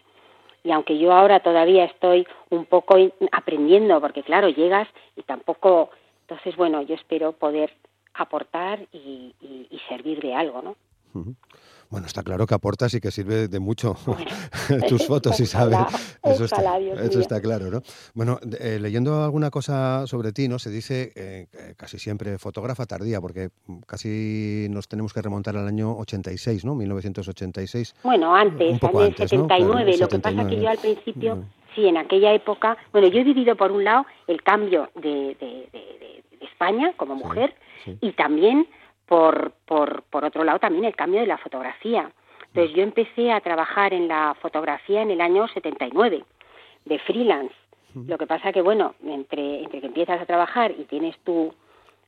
y 0.67 0.71
aunque 0.73 0.97
yo 0.97 1.13
ahora 1.13 1.39
todavía 1.39 1.85
estoy 1.85 2.27
un 2.49 2.65
poco 2.65 2.97
aprendiendo, 3.31 4.01
porque 4.01 4.21
claro, 4.21 4.49
llegas 4.49 4.87
y 5.15 5.23
tampoco 5.23 5.91
Entonces, 6.21 6.57
bueno, 6.57 6.81
yo 6.81 6.95
espero 6.95 7.31
poder 7.31 7.73
aportar 8.13 8.85
y, 8.91 9.33
servir 9.87 10.19
de 10.19 10.35
algo, 10.35 10.61
¿no? 10.61 10.75
Bueno, 11.89 12.05
está 12.05 12.21
claro 12.21 12.45
que 12.45 12.53
aportas 12.53 12.93
y 12.93 12.99
que 12.99 13.11
sirve 13.11 13.47
de 13.47 13.59
mucho 13.59 13.95
tus 14.89 15.05
fotos. 15.05 15.39
Eso, 16.27 16.43
está, 16.43 16.77
eso 16.79 17.19
está 17.21 17.39
claro, 17.39 17.71
¿no? 17.71 17.81
Bueno, 18.13 18.39
eh, 18.59 18.79
leyendo 18.81 19.23
alguna 19.23 19.49
cosa 19.49 20.05
sobre 20.07 20.33
ti, 20.33 20.49
¿no? 20.49 20.59
Se 20.59 20.69
dice 20.69 21.13
eh, 21.15 21.47
casi 21.77 21.99
siempre 21.99 22.37
fotógrafa 22.37 22.85
tardía, 22.85 23.21
porque 23.21 23.49
casi 23.85 24.67
nos 24.69 24.89
tenemos 24.89 25.13
que 25.13 25.21
remontar 25.21 25.55
al 25.55 25.67
año 25.67 25.95
86, 25.97 26.65
¿no? 26.65 26.75
1986. 26.75 27.95
Bueno, 28.03 28.35
antes, 28.35 28.73
Un 28.73 28.79
poco 28.79 29.01
antes, 29.01 29.29
79. 29.29 29.97
Lo 29.97 30.07
que 30.09 30.19
pasa 30.19 30.41
es 30.41 30.47
que 30.47 30.61
yo 30.61 30.69
al 30.69 30.77
principio, 30.77 31.45
sí, 31.75 31.87
en 31.87 31.97
aquella 31.97 32.33
época, 32.33 32.77
bueno, 32.91 33.07
yo 33.07 33.19
he 33.19 33.23
vivido 33.23 33.55
por 33.55 33.71
un 33.71 33.85
lado 33.85 34.05
el 34.27 34.43
cambio 34.43 34.89
de, 34.95 35.37
España 36.41 36.93
como 36.97 37.15
mujer 37.15 37.55
y 38.01 38.11
también 38.13 38.67
por, 39.07 39.53
por, 39.65 40.03
por 40.03 40.25
otro 40.25 40.43
lado 40.43 40.59
también 40.59 40.85
el 40.85 40.95
cambio 40.95 41.21
de 41.21 41.27
la 41.27 41.37
fotografía. 41.37 42.11
Entonces 42.47 42.75
yo 42.75 42.83
empecé 42.83 43.31
a 43.31 43.41
trabajar 43.41 43.93
en 43.93 44.07
la 44.07 44.35
fotografía 44.41 45.01
en 45.01 45.11
el 45.11 45.21
año 45.21 45.47
79, 45.47 46.23
de 46.85 46.99
freelance. 46.99 47.55
Lo 47.93 48.17
que 48.17 48.27
pasa 48.27 48.51
que, 48.51 48.61
bueno, 48.61 48.93
entre, 49.03 49.63
entre 49.63 49.81
que 49.81 49.87
empiezas 49.87 50.21
a 50.21 50.25
trabajar 50.25 50.71
y 50.71 50.83
tienes 50.83 51.17
tu, 51.23 51.51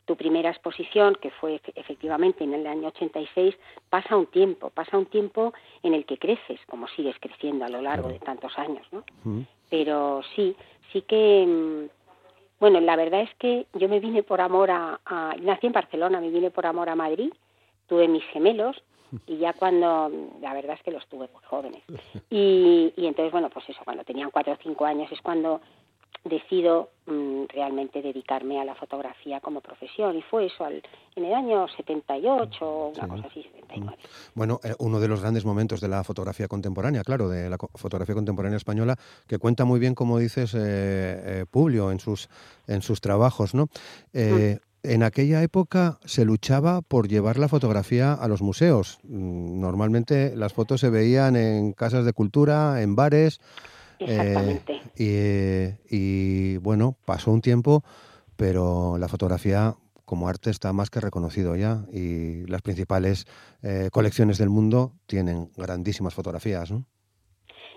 tu 0.09 0.15
primera 0.15 0.49
exposición, 0.49 1.15
que 1.21 1.29
fue 1.29 1.61
efectivamente 1.75 2.43
en 2.43 2.55
el 2.55 2.65
año 2.65 2.87
86, 2.87 3.55
pasa 3.91 4.17
un 4.17 4.25
tiempo, 4.25 4.71
pasa 4.71 4.97
un 4.97 5.05
tiempo 5.05 5.53
en 5.83 5.93
el 5.93 6.05
que 6.05 6.17
creces, 6.17 6.59
como 6.67 6.87
sigues 6.87 7.15
creciendo 7.19 7.65
a 7.65 7.69
lo 7.69 7.81
largo 7.81 8.09
de 8.09 8.17
tantos 8.17 8.57
años, 8.57 8.85
¿no? 8.91 9.03
Pero 9.69 10.21
sí, 10.35 10.55
sí 10.91 11.03
que 11.03 11.45
mm, 11.47 11.98
bueno, 12.59 12.79
la 12.79 12.95
verdad 12.95 13.21
es 13.21 13.33
que 13.35 13.67
yo 13.73 13.87
me 13.87 13.99
vine 13.99 14.23
por 14.23 14.41
amor 14.41 14.69
a, 14.71 14.99
Nací 15.41 15.67
en 15.67 15.73
Barcelona, 15.73 16.19
me 16.19 16.29
vine 16.29 16.51
por 16.51 16.65
amor 16.65 16.89
a 16.89 16.95
Madrid, 16.95 17.31
tuve 17.87 18.07
mis 18.07 18.23
gemelos 18.25 18.81
y 19.25 19.37
ya 19.37 19.53
cuando. 19.53 20.11
La 20.41 20.53
verdad 20.53 20.75
es 20.75 20.83
que 20.83 20.91
los 20.91 21.05
tuve 21.07 21.29
muy 21.33 21.43
jóvenes. 21.43 21.83
Y, 22.29 22.93
y 22.95 23.07
entonces, 23.07 23.31
bueno, 23.31 23.49
pues 23.49 23.67
eso, 23.69 23.81
cuando 23.83 24.03
tenían 24.03 24.29
cuatro 24.29 24.53
o 24.53 24.57
cinco 24.61 24.85
años 24.85 25.11
es 25.11 25.21
cuando 25.21 25.61
decido 26.23 26.89
mm, 27.05 27.45
realmente 27.49 28.01
dedicarme 28.01 28.59
a 28.59 28.65
la 28.65 28.75
fotografía 28.75 29.39
como 29.39 29.61
profesión 29.61 30.17
y 30.17 30.21
fue 30.21 30.47
eso 30.47 30.67
en 30.67 31.25
el 31.25 31.33
año 31.33 31.67
78 31.67 32.93
una 32.95 33.07
cosa 33.07 33.27
así 33.27 33.43
79 33.43 33.97
bueno 34.35 34.59
eh, 34.63 34.73
uno 34.79 34.99
de 34.99 35.07
los 35.07 35.21
grandes 35.21 35.45
momentos 35.45 35.79
de 35.79 35.87
la 35.87 36.03
fotografía 36.03 36.47
contemporánea 36.47 37.03
claro 37.03 37.29
de 37.29 37.49
la 37.49 37.57
fotografía 37.57 38.15
contemporánea 38.15 38.57
española 38.57 38.97
que 39.27 39.37
cuenta 39.37 39.63
muy 39.63 39.79
bien 39.79 39.95
como 39.95 40.19
dices 40.19 40.53
eh, 40.53 40.59
eh, 40.59 41.45
Publio 41.49 41.91
en 41.91 41.99
sus 41.99 42.29
en 42.67 42.81
sus 42.81 42.99
trabajos 42.99 43.53
no 43.53 43.67
mm. 44.13 44.69
En 44.81 45.03
aquella 45.03 45.43
época 45.43 45.99
se 46.05 46.23
luchaba 46.23 46.81
por 46.81 47.09
llevar 47.09 47.37
la 47.37 47.49
fotografía 47.49 48.13
a 48.13 48.29
los 48.29 48.41
museos. 48.41 48.99
Mm, 49.03 49.59
normalmente 49.59 50.33
las 50.37 50.53
fotos 50.53 50.79
se 50.79 50.89
veían 50.89 51.35
en 51.35 51.73
casas 51.73 52.05
de 52.05 52.13
cultura, 52.13 52.81
en 52.81 52.95
bares, 52.95 53.41
Exactamente. 53.99 54.81
Eh, 54.97 55.77
y, 55.89 56.57
bueno, 56.57 56.95
pasó 57.05 57.31
un 57.31 57.41
tiempo, 57.41 57.83
pero 58.35 58.97
la 58.97 59.07
fotografía 59.07 59.75
como 60.05 60.27
arte 60.27 60.49
está 60.49 60.73
más 60.73 60.89
que 60.89 60.99
reconocido 60.99 61.55
ya 61.55 61.83
y 61.93 62.47
las 62.47 62.63
principales 62.63 63.27
eh, 63.61 63.89
colecciones 63.91 64.39
del 64.39 64.49
mundo 64.49 64.93
tienen 65.05 65.51
grandísimas 65.55 66.15
fotografías, 66.15 66.71
¿no? 66.71 66.85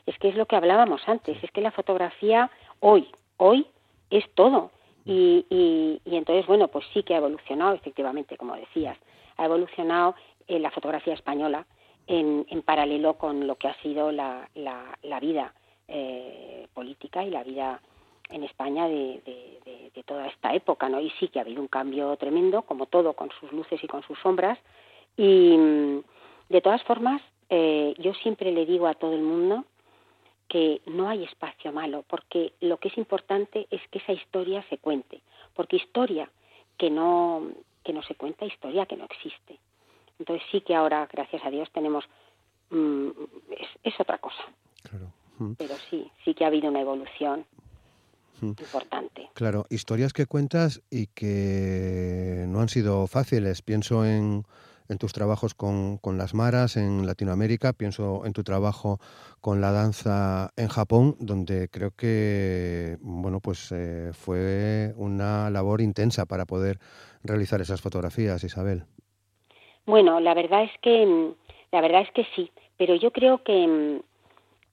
Es 0.07 0.19
que 0.19 0.31
es 0.31 0.35
lo 0.35 0.47
que 0.47 0.57
hablábamos 0.57 1.03
antes, 1.07 1.37
es 1.45 1.51
que 1.51 1.61
la 1.61 1.73
fotografía 1.73 2.51
hoy, 2.81 3.09
hoy 3.37 3.67
es 4.11 4.25
todo. 4.35 4.71
Y, 5.05 5.47
y, 5.51 6.17
entonces, 6.17 6.47
bueno, 6.47 6.69
pues 6.69 6.85
sí 6.95 7.03
que 7.03 7.15
ha 7.15 7.19
evolucionado, 7.19 7.75
efectivamente, 7.75 8.37
como 8.37 8.57
decías, 8.57 8.97
ha 9.37 9.45
evolucionado 9.45 10.15
eh, 10.47 10.59
la 10.59 10.71
fotografía 10.71 11.15
española 11.15 11.67
en, 12.07 12.47
en, 12.49 12.63
paralelo 12.63 13.19
con 13.19 13.47
lo 13.47 13.57
que 13.57 13.69
ha 13.69 13.81
sido 13.83 14.11
la, 14.11 14.49
la, 14.55 14.99
la 15.03 15.21
vida 15.21 15.55
eh, 15.95 16.67
política 16.73 17.23
y 17.23 17.29
la 17.31 17.45
vida 17.45 17.81
en 18.31 18.45
España 18.45 18.89
de, 18.89 19.21
toda 20.07 20.27
esta 20.27 20.55
época, 20.55 20.89
¿no? 20.89 21.01
Y 21.01 21.11
sí 21.21 21.29
que 21.29 21.39
ha 21.39 21.43
habido 21.43 21.61
un 21.61 21.69
cambio 21.69 22.17
tremendo, 22.17 22.63
como 22.63 22.87
todo, 22.87 23.13
con 23.13 23.31
sus 23.39 23.53
luces 23.53 23.83
y 23.85 23.87
con 23.87 24.03
sus 24.03 24.19
sombras. 24.19 24.59
Y 25.17 25.55
de 26.49 26.61
todas 26.63 26.83
formas, 26.85 27.21
eh, 27.51 27.95
yo 27.99 28.15
siempre 28.15 28.51
le 28.51 28.67
digo 28.67 28.87
a 28.87 28.95
todo 28.95 29.15
el 29.15 29.23
mundo 29.23 29.65
que 30.49 30.81
no 30.87 31.09
hay 31.09 31.25
espacio 31.25 31.73
malo, 31.73 32.05
porque 32.09 32.55
lo 32.61 32.79
que 32.79 32.89
es 32.89 32.99
importante 32.99 33.67
es 33.71 33.81
que 33.91 33.99
esa 33.99 34.13
historia 34.13 34.65
se 34.71 34.79
cuente, 34.79 35.21
porque 35.55 35.77
historia 35.77 36.31
que 36.79 36.91
no 36.91 37.43
que 37.85 37.93
no 37.93 38.03
se 38.03 38.15
cuenta, 38.15 38.47
historia 38.47 38.87
que 38.87 38.97
no 38.97 39.05
existe. 39.05 39.59
Entonces 40.19 40.47
sí 40.51 40.61
que 40.61 40.75
ahora, 40.75 41.09
gracias 41.13 41.45
a 41.45 41.51
Dios, 41.51 41.71
tenemos 41.73 42.05
mm, 42.71 43.09
es, 43.51 43.69
es 43.83 44.01
otra 44.01 44.19
cosa. 44.19 44.45
Claro. 44.89 45.22
Pero 45.59 45.75
sí, 45.91 46.11
sí 46.25 46.35
que 46.35 46.45
ha 46.45 46.49
habido 46.49 46.69
una 46.69 46.81
evolución 46.81 47.45
importante. 48.43 49.31
Claro, 49.35 49.67
historias 49.71 50.13
que 50.13 50.27
cuentas 50.27 50.83
y 50.91 51.07
que 51.09 52.45
no 52.49 52.61
han 52.61 52.69
sido 52.69 53.07
fáciles. 53.07 53.63
Pienso 53.63 54.05
en, 54.05 54.45
en 54.89 54.99
tus 54.99 55.13
trabajos 55.13 55.55
con, 55.55 55.99
con, 55.99 56.19
las 56.19 56.35
maras 56.35 56.77
en 56.77 57.07
Latinoamérica, 57.07 57.73
pienso 57.73 58.27
en 58.27 58.33
tu 58.33 58.43
trabajo 58.43 58.99
con 59.41 59.61
la 59.61 59.73
danza 59.73 60.51
en 60.57 60.69
Japón, 60.69 61.17
donde 61.21 61.69
creo 61.69 61.93
que 61.93 62.97
bueno 63.01 63.41
pues 63.41 63.73
eh, 63.73 64.11
fue 64.13 64.93
una 64.97 65.51
labor 65.51 65.81
intensa 65.81 66.27
para 66.27 66.45
poder 66.45 66.79
realizar 67.23 67.61
esas 67.61 67.81
fotografías, 67.81 68.43
Isabel. 68.45 68.85
Bueno, 69.87 70.21
la 70.21 70.35
verdad 70.35 70.65
es 70.65 70.73
que 70.81 71.35
la 71.73 71.81
verdad 71.81 72.03
es 72.03 72.11
que 72.13 72.27
sí, 72.37 72.51
pero 72.77 72.95
yo 72.95 73.11
creo 73.13 73.43
que 73.43 74.03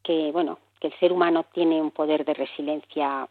que 0.03 0.31
bueno 0.31 0.59
que 0.79 0.87
el 0.87 0.99
ser 0.99 1.11
humano 1.11 1.45
tiene 1.53 1.81
un 1.81 1.91
poder 1.91 2.25
de 2.25 2.33
resiliencia 2.33 3.27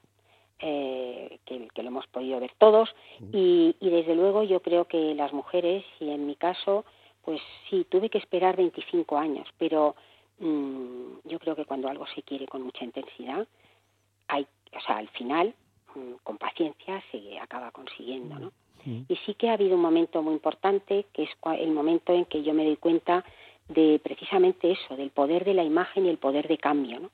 eh, 0.61 1.39
que, 1.45 1.69
lo 1.83 1.89
hemos 1.89 2.07
podido 2.09 2.41
ver 2.41 2.53
todos. 2.59 2.95
Y, 3.33 3.75
desde 3.81 4.15
luego 4.15 4.43
yo 4.43 4.61
creo 4.61 4.87
que 4.87 5.15
las 5.15 5.33
mujeres 5.33 5.85
y 6.01 6.11
en 6.11 6.27
mi 6.27 6.37
caso 6.37 6.85
pues 7.25 7.41
sí 7.69 7.87
tuve 7.89 8.09
que 8.09 8.19
esperar 8.19 8.57
25 8.57 9.19
años 9.19 9.47
pero 9.59 9.97
mm, 10.39 11.29
yo 11.29 11.39
creo 11.39 11.55
que 11.57 11.67
cuando 11.67 11.89
algo 11.89 12.07
se 12.15 12.23
quiere 12.23 12.47
con 12.47 12.63
mucha 12.63 12.85
intensidad 12.85 13.47
hay 14.29 14.47
o 14.75 14.81
sea 14.81 14.97
al 14.97 15.09
final 15.09 15.55
mm, 15.95 16.15
con 16.23 16.39
paciencia 16.39 17.03
se 17.11 17.39
acaba 17.39 17.71
consiguiendo 17.71 18.39
no 18.39 18.53
y 18.87 19.17
sí 19.27 19.35
que 19.35 19.51
ha 19.51 19.55
habido 19.55 19.75
un 19.75 19.83
momento 19.83 20.23
muy 20.23 20.35
importante 20.35 21.07
que 21.13 21.25
es 21.25 21.31
el 21.59 21.71
momento 21.73 22.15
en 22.15 22.25
que 22.25 22.43
yo 22.43 22.55
me 22.55 22.65
doy 22.65 22.77
cuenta 22.77 23.25
de 23.69 24.01
precisamente 24.03 24.71
eso, 24.73 24.97
del 24.97 25.11
poder 25.11 25.45
de 25.45 25.55
la 25.55 25.65
imagen 25.65 26.07
y 26.07 26.09
el 26.09 26.19
poder 26.19 26.49
de 26.49 26.59
cambio, 26.59 27.01
¿no? 27.01 27.11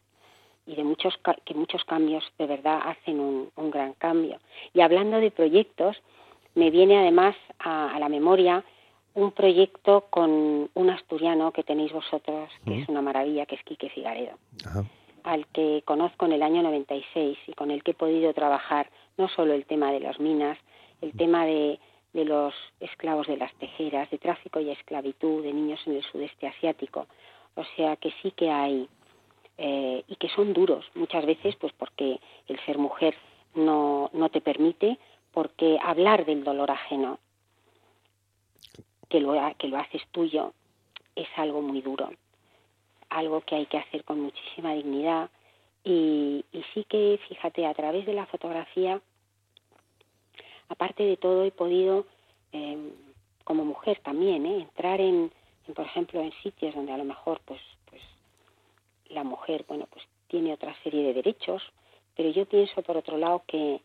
y 0.66 0.76
de 0.76 0.84
muchos 0.84 1.14
que 1.44 1.54
muchos 1.54 1.84
cambios 1.84 2.24
de 2.38 2.46
verdad 2.46 2.80
hacen 2.86 3.20
un, 3.20 3.50
un 3.56 3.70
gran 3.70 3.92
cambio. 3.94 4.38
Y 4.72 4.80
hablando 4.80 5.20
de 5.20 5.30
proyectos, 5.30 5.96
me 6.54 6.70
viene 6.70 6.98
además 6.98 7.36
a, 7.58 7.96
la 7.98 8.08
memoria 8.08 8.64
un 9.14 9.30
proyecto 9.32 10.06
con 10.10 10.70
un 10.72 10.90
asturiano 10.90 11.52
que 11.52 11.62
tenéis 11.62 11.92
vosotros, 11.92 12.50
que 12.64 12.80
es 12.80 12.88
una 12.88 13.02
maravilla, 13.02 13.46
que 13.46 13.54
es 13.54 13.62
Quique 13.62 13.88
Figaredo, 13.88 14.36
al 15.22 15.46
que 15.48 15.82
conozco 15.84 16.26
en 16.26 16.32
el 16.32 16.42
año 16.42 16.62
96 16.62 17.38
y 17.46 17.52
con 17.52 17.70
el 17.70 17.82
que 17.84 17.92
he 17.92 17.94
podido 17.94 18.32
trabajar 18.32 18.90
no 19.16 19.28
solo 19.28 19.52
el 19.52 19.66
tema 19.66 19.92
de 19.92 20.00
las 20.00 20.18
minas, 20.18 20.58
el 21.00 21.12
tema 21.12 21.46
de 21.46 21.78
de 22.14 22.24
los 22.24 22.54
esclavos 22.80 23.26
de 23.26 23.36
las 23.36 23.52
tejeras, 23.56 24.08
de 24.10 24.18
tráfico 24.18 24.60
y 24.60 24.70
esclavitud 24.70 25.42
de 25.42 25.52
niños 25.52 25.80
en 25.86 25.96
el 25.96 26.02
sudeste 26.04 26.46
asiático. 26.46 27.06
O 27.56 27.64
sea 27.76 27.96
que 27.96 28.12
sí 28.22 28.30
que 28.30 28.50
hay 28.50 28.88
eh, 29.58 30.04
y 30.06 30.16
que 30.16 30.28
son 30.28 30.52
duros 30.52 30.86
muchas 30.94 31.26
veces, 31.26 31.56
pues 31.56 31.72
porque 31.72 32.20
el 32.48 32.58
ser 32.64 32.78
mujer 32.78 33.14
no, 33.54 34.10
no 34.12 34.28
te 34.28 34.40
permite, 34.40 34.98
porque 35.32 35.78
hablar 35.82 36.24
del 36.24 36.44
dolor 36.44 36.70
ajeno, 36.70 37.18
que 39.08 39.20
lo, 39.20 39.34
que 39.58 39.68
lo 39.68 39.78
haces 39.78 40.02
tuyo, 40.12 40.52
es 41.16 41.28
algo 41.36 41.62
muy 41.62 41.80
duro, 41.80 42.10
algo 43.10 43.40
que 43.40 43.56
hay 43.56 43.66
que 43.66 43.78
hacer 43.78 44.04
con 44.04 44.20
muchísima 44.20 44.74
dignidad 44.74 45.30
y, 45.84 46.44
y 46.52 46.64
sí 46.74 46.84
que, 46.88 47.20
fíjate, 47.28 47.66
a 47.66 47.74
través 47.74 48.06
de 48.06 48.14
la 48.14 48.26
fotografía 48.26 49.00
aparte 50.68 51.02
de 51.02 51.16
todo 51.16 51.44
he 51.44 51.50
podido 51.50 52.06
em, 52.52 52.90
como 53.44 53.64
mujer 53.64 54.00
también 54.02 54.46
¿eh? 54.46 54.62
entrar 54.62 55.00
en, 55.00 55.30
por 55.74 55.84
ejemplo 55.84 56.20
en 56.20 56.32
sitios 56.42 56.74
donde 56.74 56.92
a 56.92 56.98
lo 56.98 57.04
mejor 57.04 57.40
pues 57.44 57.60
pues 57.86 58.02
la 59.08 59.24
mujer 59.24 59.64
bueno 59.68 59.86
pues 59.90 60.04
tiene 60.28 60.52
otra 60.52 60.74
serie 60.82 61.02
de 61.02 61.14
derechos 61.14 61.62
pero 62.16 62.30
yo 62.30 62.46
pienso 62.46 62.82
por 62.82 62.96
otro 62.96 63.18
lado 63.18 63.42
que 63.46 63.80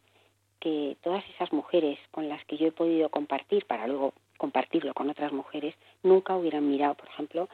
que 0.59 0.97
todas 1.01 1.23
esas 1.29 1.53
mujeres 1.53 1.97
con 2.11 2.27
las 2.27 2.43
que 2.45 2.57
yo 2.57 2.67
he 2.67 2.71
podido 2.71 3.09
compartir 3.09 3.65
para 3.65 3.87
luego 3.87 4.13
compartirlo 4.37 4.93
con 4.93 5.09
otras 5.09 5.31
mujeres 5.31 5.75
nunca 6.03 6.35
hubieran 6.35 6.69
mirado 6.69 6.95
por 6.95 7.07
ejemplo 7.07 7.49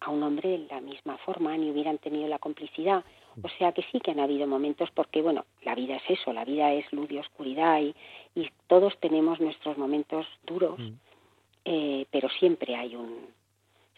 a 0.00 0.10
un 0.10 0.22
hombre 0.22 0.50
de 0.50 0.66
la 0.66 0.80
misma 0.80 1.18
forma 1.18 1.56
ni 1.56 1.70
hubieran 1.70 1.98
tenido 1.98 2.28
la 2.28 2.38
complicidad 2.38 3.04
O 3.42 3.48
sea 3.58 3.72
que 3.72 3.82
sí 3.90 4.00
que 4.00 4.10
han 4.10 4.20
habido 4.20 4.46
momentos 4.46 4.90
porque, 4.92 5.22
bueno, 5.22 5.44
la 5.62 5.74
vida 5.74 5.96
es 5.96 6.18
eso, 6.18 6.32
la 6.32 6.44
vida 6.44 6.72
es 6.72 6.92
luz 6.92 7.10
y 7.10 7.18
oscuridad 7.18 7.80
y, 7.80 7.94
y 8.34 8.50
todos 8.66 8.98
tenemos 8.98 9.40
nuestros 9.40 9.78
momentos 9.78 10.26
duros, 10.44 10.78
mm. 10.78 10.92
eh, 11.64 12.06
pero 12.10 12.28
siempre 12.28 12.76
hay 12.76 12.96
un 12.96 13.28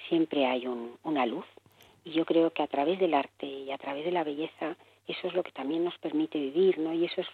siempre 0.08 0.46
hay 0.46 0.66
un, 0.66 0.96
una 1.04 1.26
luz 1.26 1.46
y 2.04 2.10
yo 2.10 2.24
creo 2.24 2.50
que 2.50 2.62
a 2.62 2.66
través 2.66 2.98
del 2.98 3.14
arte 3.14 3.46
y 3.46 3.70
a 3.70 3.78
través 3.78 4.04
de 4.04 4.10
la 4.10 4.24
belleza 4.24 4.76
eso 5.06 5.28
es 5.28 5.34
lo 5.34 5.42
que 5.42 5.52
también 5.52 5.84
nos 5.84 5.96
permite 5.98 6.38
vivir, 6.38 6.78
¿no? 6.78 6.92
Y 6.92 7.04
eso 7.04 7.20
es 7.20 7.26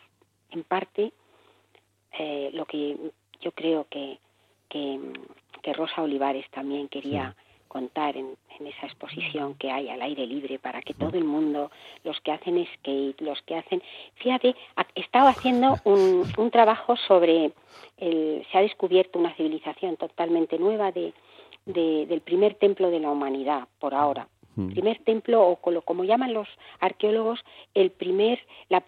en 0.50 0.64
parte 0.64 1.12
eh, 2.18 2.50
lo 2.52 2.64
que 2.64 2.96
yo 3.40 3.52
creo 3.52 3.86
que, 3.88 4.18
que, 4.68 4.98
Rosa 5.74 6.02
Olivares 6.02 6.48
también 6.50 6.88
quería 6.88 7.36
contar 7.68 8.16
en, 8.16 8.36
esa 8.58 8.86
exposición 8.86 9.54
que 9.54 9.70
hay 9.70 9.88
al 9.88 10.02
aire 10.02 10.26
libre 10.26 10.58
para 10.58 10.82
que 10.82 10.92
todo 10.92 11.16
el 11.16 11.22
mundo, 11.24 11.70
los 12.02 12.20
que 12.22 12.32
hacen 12.32 12.66
skate, 12.74 13.20
los 13.20 13.40
que 13.42 13.54
hacen... 13.54 13.80
Fíjate, 14.16 14.56
estaba 14.96 15.28
haciendo 15.28 15.76
un, 15.84 16.24
un 16.36 16.50
trabajo 16.50 16.96
sobre... 16.96 17.52
El, 17.98 18.44
se 18.50 18.58
ha 18.58 18.62
descubierto 18.62 19.18
una 19.18 19.34
civilización 19.34 19.96
totalmente 19.96 20.58
nueva 20.58 20.90
de, 20.92 21.12
del 21.66 22.20
primer 22.20 22.54
templo 22.54 22.90
de 22.90 23.00
la 23.00 23.10
humanidad, 23.10 23.68
por 23.78 23.94
ahora. 23.94 24.28
Primer 24.72 24.98
templo, 25.04 25.40
o 25.46 25.56
como, 25.56 26.02
llaman 26.02 26.34
los 26.34 26.48
arqueólogos, 26.80 27.38
el 27.74 27.92
primer, 27.92 28.40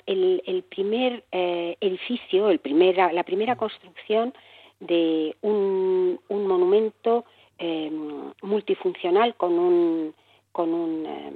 el, 0.07 0.65
primer 0.69 1.23
eh, 1.31 1.77
edificio, 1.81 2.51
el 2.51 2.59
primer, 2.59 2.97
la 2.97 3.23
primera 3.23 3.55
construcción 3.55 4.35
de 4.81 5.37
un, 5.43 6.19
un 6.29 6.47
monumento 6.49 7.25
Em, 7.63 8.33
multifuncional 8.43 9.35
con 9.35 9.53
un 9.53 10.15
con 10.51 10.73
un 10.73 11.05
em, 11.05 11.35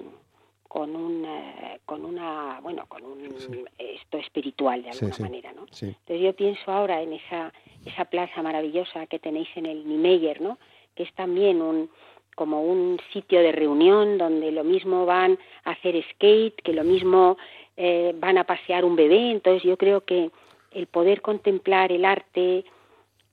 con 0.67 0.97
un 0.97 1.25
eh, 1.25 1.81
con 1.85 2.05
una 2.05 2.61
bueno 2.63 2.87
con 2.89 3.05
un 3.05 3.69
esto 3.79 4.17
espiritual 4.17 4.83
de 4.83 4.91
alguna 4.91 5.17
manera 5.21 5.53
no 5.53 5.67
entonces 5.67 6.21
yo 6.21 6.33
pienso 6.33 6.73
ahora 6.73 7.03
en 7.03 7.13
esa 7.13 7.53
esa 7.85 8.07
plaza 8.07 8.43
maravillosa 8.43 9.07
que 9.07 9.19
tenéis 9.19 9.49
en 9.55 9.67
el 9.67 9.87
Niemeyer 9.87 10.41
no 10.41 10.57
que 10.95 11.03
es 11.03 11.13
también 11.13 11.61
un 11.61 11.91
como 12.35 12.63
un 12.63 12.99
sitio 13.13 13.41
de 13.41 13.53
reunión 13.53 14.19
donde 14.19 14.51
lo 14.51 14.65
mismo 14.65 15.07
van 15.07 15.39
a 15.65 15.73
hacer 15.73 16.03
skate 16.11 16.57
que 16.63 16.73
lo 16.73 16.85
mismo 16.85 17.37
eh, 17.77 18.15
van 18.17 18.39
a 18.39 18.45
pasear 18.45 18.85
un 18.85 18.97
bebé. 18.97 19.31
Entonces 19.31 19.63
yo 19.63 19.77
creo 19.77 20.05
que 20.05 20.31
el 20.73 20.87
poder 20.87 21.23
contemplar 21.23 21.93
el 21.93 22.05
arte 22.05 22.65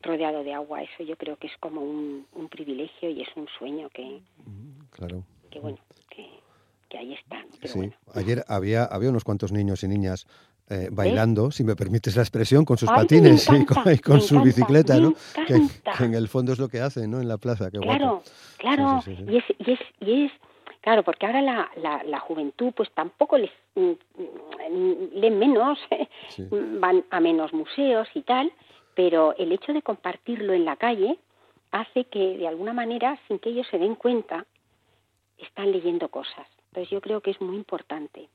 rodeado 0.01 0.43
de 0.43 0.53
agua. 0.53 0.81
Eso 0.83 1.03
yo 1.03 1.15
creo 1.15 1.37
que 1.37 1.47
es 1.47 1.53
como 1.59 1.81
un, 1.81 2.25
privilegio 2.49 3.09
y 3.09 3.21
es 3.21 3.29
un 3.35 3.47
sueño 3.57 3.89
que, 3.89 4.21
claro. 4.91 5.23
que 5.49 5.59
bueno, 5.59 5.77
que, 6.09 6.97
ahí 6.97 7.13
están. 7.13 7.45
sí. 7.63 7.91
Ayer 8.13 8.43
había, 8.47 8.83
había 8.83 9.09
unos 9.09 9.23
cuantos 9.23 9.51
niños 9.51 9.83
y 9.83 9.87
niñas 9.87 10.27
eh, 10.71 10.87
bailando, 10.89 11.51
si 11.51 11.65
me 11.65 11.75
permites 11.75 12.15
la 12.15 12.21
expresión, 12.21 12.63
con 12.63 12.77
sus 12.77 12.89
patines 12.89 13.45
y 13.49 13.99
con, 13.99 14.21
su 14.21 14.39
bicicleta, 14.41 14.97
¿no? 14.99 15.13
Que, 15.45 15.55
en 16.05 16.13
el 16.13 16.29
fondo 16.29 16.53
es 16.53 16.59
lo 16.59 16.69
que 16.69 16.79
hacen, 16.79 17.11
¿no? 17.11 17.19
En 17.19 17.27
la 17.27 17.37
plaza. 17.37 17.69
Qué 17.69 17.79
claro, 17.79 18.23
claro. 18.57 19.03
y, 19.05 19.37
es, 19.37 19.43
y, 19.59 19.71
es, 19.71 19.79
y 19.99 20.25
es, 20.25 20.31
claro, 20.79 21.03
porque 21.03 21.25
ahora 21.25 21.41
la, 21.41 21.69
la, 21.75 22.03
la 22.03 22.19
juventud 22.21 22.71
pues 22.73 22.89
tampoco 22.91 23.37
les 23.37 23.51
mm, 23.75 23.81
mm, 23.81 24.93
leen 25.13 25.39
menos, 25.39 25.77
van 26.79 27.03
a 27.09 27.19
menos 27.19 27.51
museos 27.51 28.07
y 28.13 28.21
tal, 28.21 28.49
pero 28.95 29.35
el 29.37 29.51
hecho 29.51 29.73
de 29.73 29.81
compartirlo 29.81 30.53
en 30.53 30.65
la 30.65 30.75
calle 30.75 31.17
hace 31.71 32.05
que 32.05 32.37
de 32.37 32.47
alguna 32.47 32.73
manera, 32.73 33.19
sin 33.27 33.39
que 33.39 33.49
ellos 33.49 33.67
se 33.71 33.79
den 33.79 33.95
cuenta, 33.95 34.45
están 35.37 35.71
leyendo 35.71 36.09
cosas. 36.09 36.47
Entonces 36.67 36.89
yo 36.89 37.01
creo 37.01 37.21
que 37.21 37.31
es 37.31 37.41
muy 37.41 37.55
importante. 37.55 38.29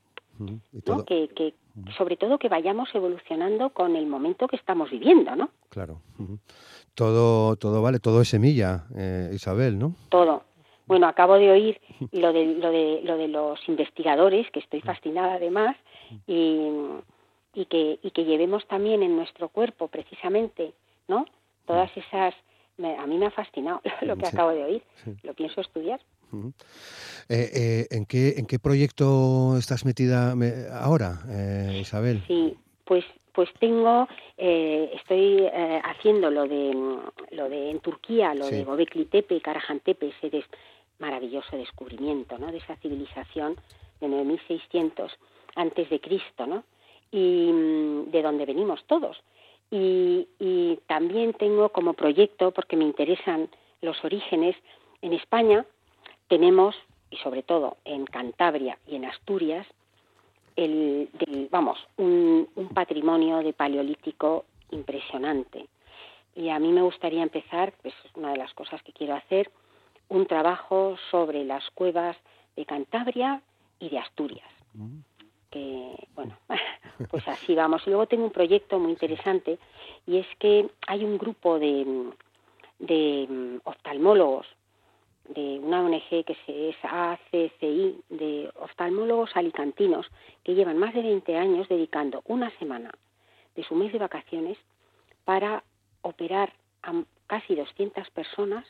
que, 1.05 1.53
sobre 1.97 2.17
todo 2.17 2.37
que 2.37 2.49
vayamos 2.49 2.93
evolucionando 2.93 3.71
con 3.71 3.95
el 3.95 4.05
momento 4.05 4.47
que 4.47 4.55
estamos 4.55 4.91
viviendo, 4.91 5.35
¿no? 5.35 5.49
Claro. 5.69 6.01
Todo, 6.93 7.55
todo 7.55 7.81
vale, 7.81 7.99
todo 7.99 8.21
es 8.21 8.29
semilla, 8.29 8.85
eh, 8.95 9.31
Isabel, 9.33 9.79
¿no? 9.79 9.95
Todo. 10.09 10.43
Bueno, 10.85 11.07
acabo 11.07 11.35
de 11.35 11.51
oír 11.51 11.81
lo 12.11 12.33
de, 12.33 12.45
lo 12.55 12.71
de, 12.71 13.01
lo 13.03 13.17
de 13.17 13.27
los 13.27 13.59
investigadores, 13.67 14.49
que 14.51 14.59
estoy 14.59 14.81
fascinada 14.81 15.35
además, 15.35 15.75
y 16.27 16.69
y 17.57 17.65
que, 17.65 17.99
y 18.03 18.11
que 18.11 18.23
llevemos 18.23 18.67
también 18.67 19.01
en 19.01 19.15
nuestro 19.15 19.49
cuerpo 19.49 19.87
precisamente, 19.87 20.73
¿no? 21.07 21.25
Todas 21.65 21.89
esas... 21.97 22.35
a 22.77 23.07
mí 23.07 23.17
me 23.17 23.25
ha 23.25 23.31
fascinado 23.31 23.81
lo 24.01 24.15
que 24.15 24.27
acabo 24.27 24.51
de 24.51 24.63
oír, 24.63 24.83
lo 25.23 25.33
pienso 25.33 25.61
estudiar. 25.61 25.99
Eh, 27.29 27.49
eh, 27.55 27.87
¿en, 27.89 28.05
qué, 28.05 28.35
¿En 28.37 28.45
qué 28.45 28.59
proyecto 28.59 29.57
estás 29.57 29.85
metida 29.85 30.35
ahora, 30.79 31.19
eh, 31.29 31.79
Isabel? 31.81 32.23
Sí, 32.27 32.55
pues 32.85 33.03
pues 33.33 33.49
tengo, 33.59 34.07
estoy 34.35 35.47
haciendo 35.83 36.31
lo 36.31 36.47
de, 36.47 36.73
lo 37.29 37.47
de 37.47 37.69
en 37.69 37.79
Turquía, 37.81 38.33
lo 38.33 38.47
de 38.47 38.63
Gobekli 38.63 39.05
Tepe 39.05 39.35
y 39.35 39.41
Karajan 39.41 39.79
Tepe, 39.79 40.11
ese 40.23 40.43
maravilloso 40.97 41.55
descubrimiento, 41.55 42.39
¿no? 42.39 42.51
De 42.51 42.57
esa 42.57 42.75
civilización 42.77 43.55
de 44.01 44.07
9600 44.07 45.11
antes 45.55 45.87
de 45.91 45.99
Cristo, 45.99 46.47
¿no? 46.47 46.63
Y 47.11 47.51
mm, 47.51 48.11
de 48.11 48.21
donde 48.21 48.45
venimos 48.45 48.83
todos. 48.85 49.17
Y, 49.69 50.27
y 50.39 50.79
también 50.87 51.33
tengo 51.33 51.69
como 51.69 51.93
proyecto, 51.93 52.51
porque 52.51 52.77
me 52.77 52.85
interesan 52.85 53.49
los 53.81 54.03
orígenes, 54.03 54.55
en 55.01 55.13
España 55.13 55.65
tenemos, 56.27 56.75
y 57.09 57.17
sobre 57.17 57.43
todo 57.43 57.77
en 57.85 58.05
Cantabria 58.05 58.77
y 58.87 58.95
en 58.95 59.05
Asturias, 59.05 59.67
el, 60.55 61.09
vamos, 61.51 61.77
un, 61.97 62.49
un 62.55 62.69
patrimonio 62.69 63.37
de 63.39 63.53
paleolítico 63.53 64.45
impresionante. 64.71 65.67
Y 66.35 66.49
a 66.49 66.59
mí 66.59 66.71
me 66.71 66.81
gustaría 66.81 67.23
empezar, 67.23 67.73
pues 67.81 67.93
es 68.05 68.11
una 68.15 68.31
de 68.31 68.37
las 68.37 68.53
cosas 68.53 68.81
que 68.83 68.93
quiero 68.93 69.15
hacer, 69.15 69.51
un 70.09 70.25
trabajo 70.25 70.95
sobre 71.11 71.43
las 71.43 71.69
cuevas 71.71 72.17
de 72.55 72.65
Cantabria 72.65 73.41
y 73.79 73.89
de 73.89 73.99
Asturias. 73.99 74.49
Mm 74.73 74.99
que, 75.51 75.95
pues 77.09 77.27
así 77.27 77.55
vamos. 77.55 77.81
Y 77.85 77.89
luego 77.89 78.07
tengo 78.07 78.25
un 78.25 78.31
proyecto 78.31 78.79
muy 78.79 78.91
interesante 78.91 79.57
y 80.05 80.17
es 80.17 80.27
que 80.39 80.69
hay 80.87 81.03
un 81.03 81.17
grupo 81.17 81.59
de, 81.59 82.11
de 82.79 83.27
mm, 83.29 83.57
oftalmólogos 83.63 84.47
de 85.29 85.59
una 85.59 85.81
ONG 85.81 86.23
que 86.25 86.37
es 86.69 86.75
ACCI, 86.83 88.01
de 88.09 88.49
oftalmólogos 88.55 89.31
alicantinos, 89.35 90.07
que 90.43 90.55
llevan 90.55 90.77
más 90.77 90.93
de 90.93 91.01
20 91.01 91.37
años 91.37 91.67
dedicando 91.67 92.21
una 92.25 92.49
semana 92.57 92.91
de 93.55 93.63
su 93.63 93.75
mes 93.75 93.91
de 93.91 93.99
vacaciones 93.99 94.57
para 95.25 95.63
operar 96.01 96.53
a 96.83 96.93
casi 97.27 97.55
200 97.55 98.09
personas 98.11 98.65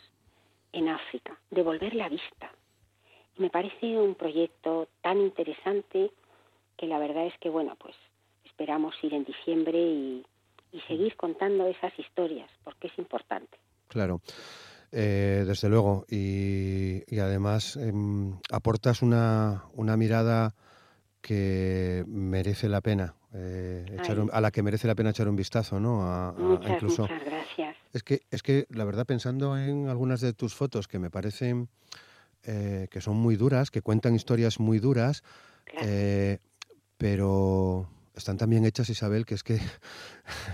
en 0.72 0.90
África, 0.90 1.38
devolver 1.52 1.94
la 1.94 2.10
vista. 2.10 2.52
Y 3.38 3.42
me 3.42 3.50
parece 3.50 3.98
un 3.98 4.16
proyecto 4.16 4.88
tan 5.02 5.20
interesante 5.22 6.12
que 6.76 6.88
la 6.88 7.00
verdad 7.00 7.28
es 7.28 7.38
que, 7.40 7.50
bueno, 7.50 7.76
pues 7.78 7.96
esperamos 8.58 8.96
ir 9.04 9.14
en 9.14 9.24
diciembre 9.24 9.78
y, 9.80 10.26
seguir 10.88 11.16
contando 11.16 11.66
esas 11.66 11.92
historias, 11.98 12.50
porque 12.64 12.88
es 12.88 13.00
importante. 13.00 13.58
Claro. 13.88 14.22
Eh, 14.92 15.44
desde 15.48 15.70
luego, 15.70 16.06
y, 16.08 17.02
además 17.20 17.78
em, 17.78 18.38
aportas 18.52 19.02
una, 19.02 19.64
una, 19.74 19.98
mirada 19.98 20.54
que 21.20 22.04
merece 22.08 22.70
la 22.70 22.82
pena, 22.82 23.16
eh, 23.34 23.86
echar 24.00 24.18
a 24.32 24.42
la 24.42 24.52
que 24.52 24.62
merece 24.62 24.88
la 24.88 24.94
pena 24.94 25.10
echar 25.10 25.28
un 25.28 25.36
vistazo, 25.36 25.80
¿no? 25.80 26.04
A, 26.04 26.34
muchas, 26.34 26.72
incluso, 26.72 27.04
muchas 27.04 27.26
gracias. 27.26 27.76
Es 27.94 28.04
que, 28.04 28.22
es 28.30 28.44
que 28.44 28.68
la 28.70 28.86
verdad, 28.86 29.06
pensando 29.06 29.58
en 29.58 29.88
algunas 29.88 30.22
de 30.22 30.34
tus 30.34 30.54
fotos 30.54 30.88
que 30.88 31.00
me 31.00 31.10
parecen 31.10 31.70
eh, 32.44 32.88
que 32.92 33.02
son 33.02 33.18
muy 33.18 33.36
duras, 33.36 33.72
que 33.72 33.82
cuentan 33.82 34.14
historias 34.14 34.60
muy 34.60 34.78
duras, 34.78 35.24
pero 36.98 37.90
están 38.18 38.38
tan 38.38 38.50
bien 38.50 38.66
hechas, 38.66 38.90
Isabel, 38.90 39.26
que 39.26 39.36
es 39.36 39.44
que 39.44 39.60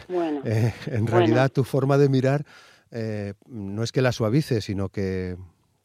bueno, 0.08 0.42
eh, 0.46 0.74
en 0.88 1.08
realidad 1.08 1.52
tu 1.52 1.64
forma 1.64 1.98
de 1.98 2.10
mirar 2.10 2.46
eh, 2.92 3.34
no 3.48 3.84
es 3.84 3.92
que 3.92 4.02
la 4.02 4.12
suavice, 4.12 4.62
sino 4.62 4.90
que, 4.90 5.36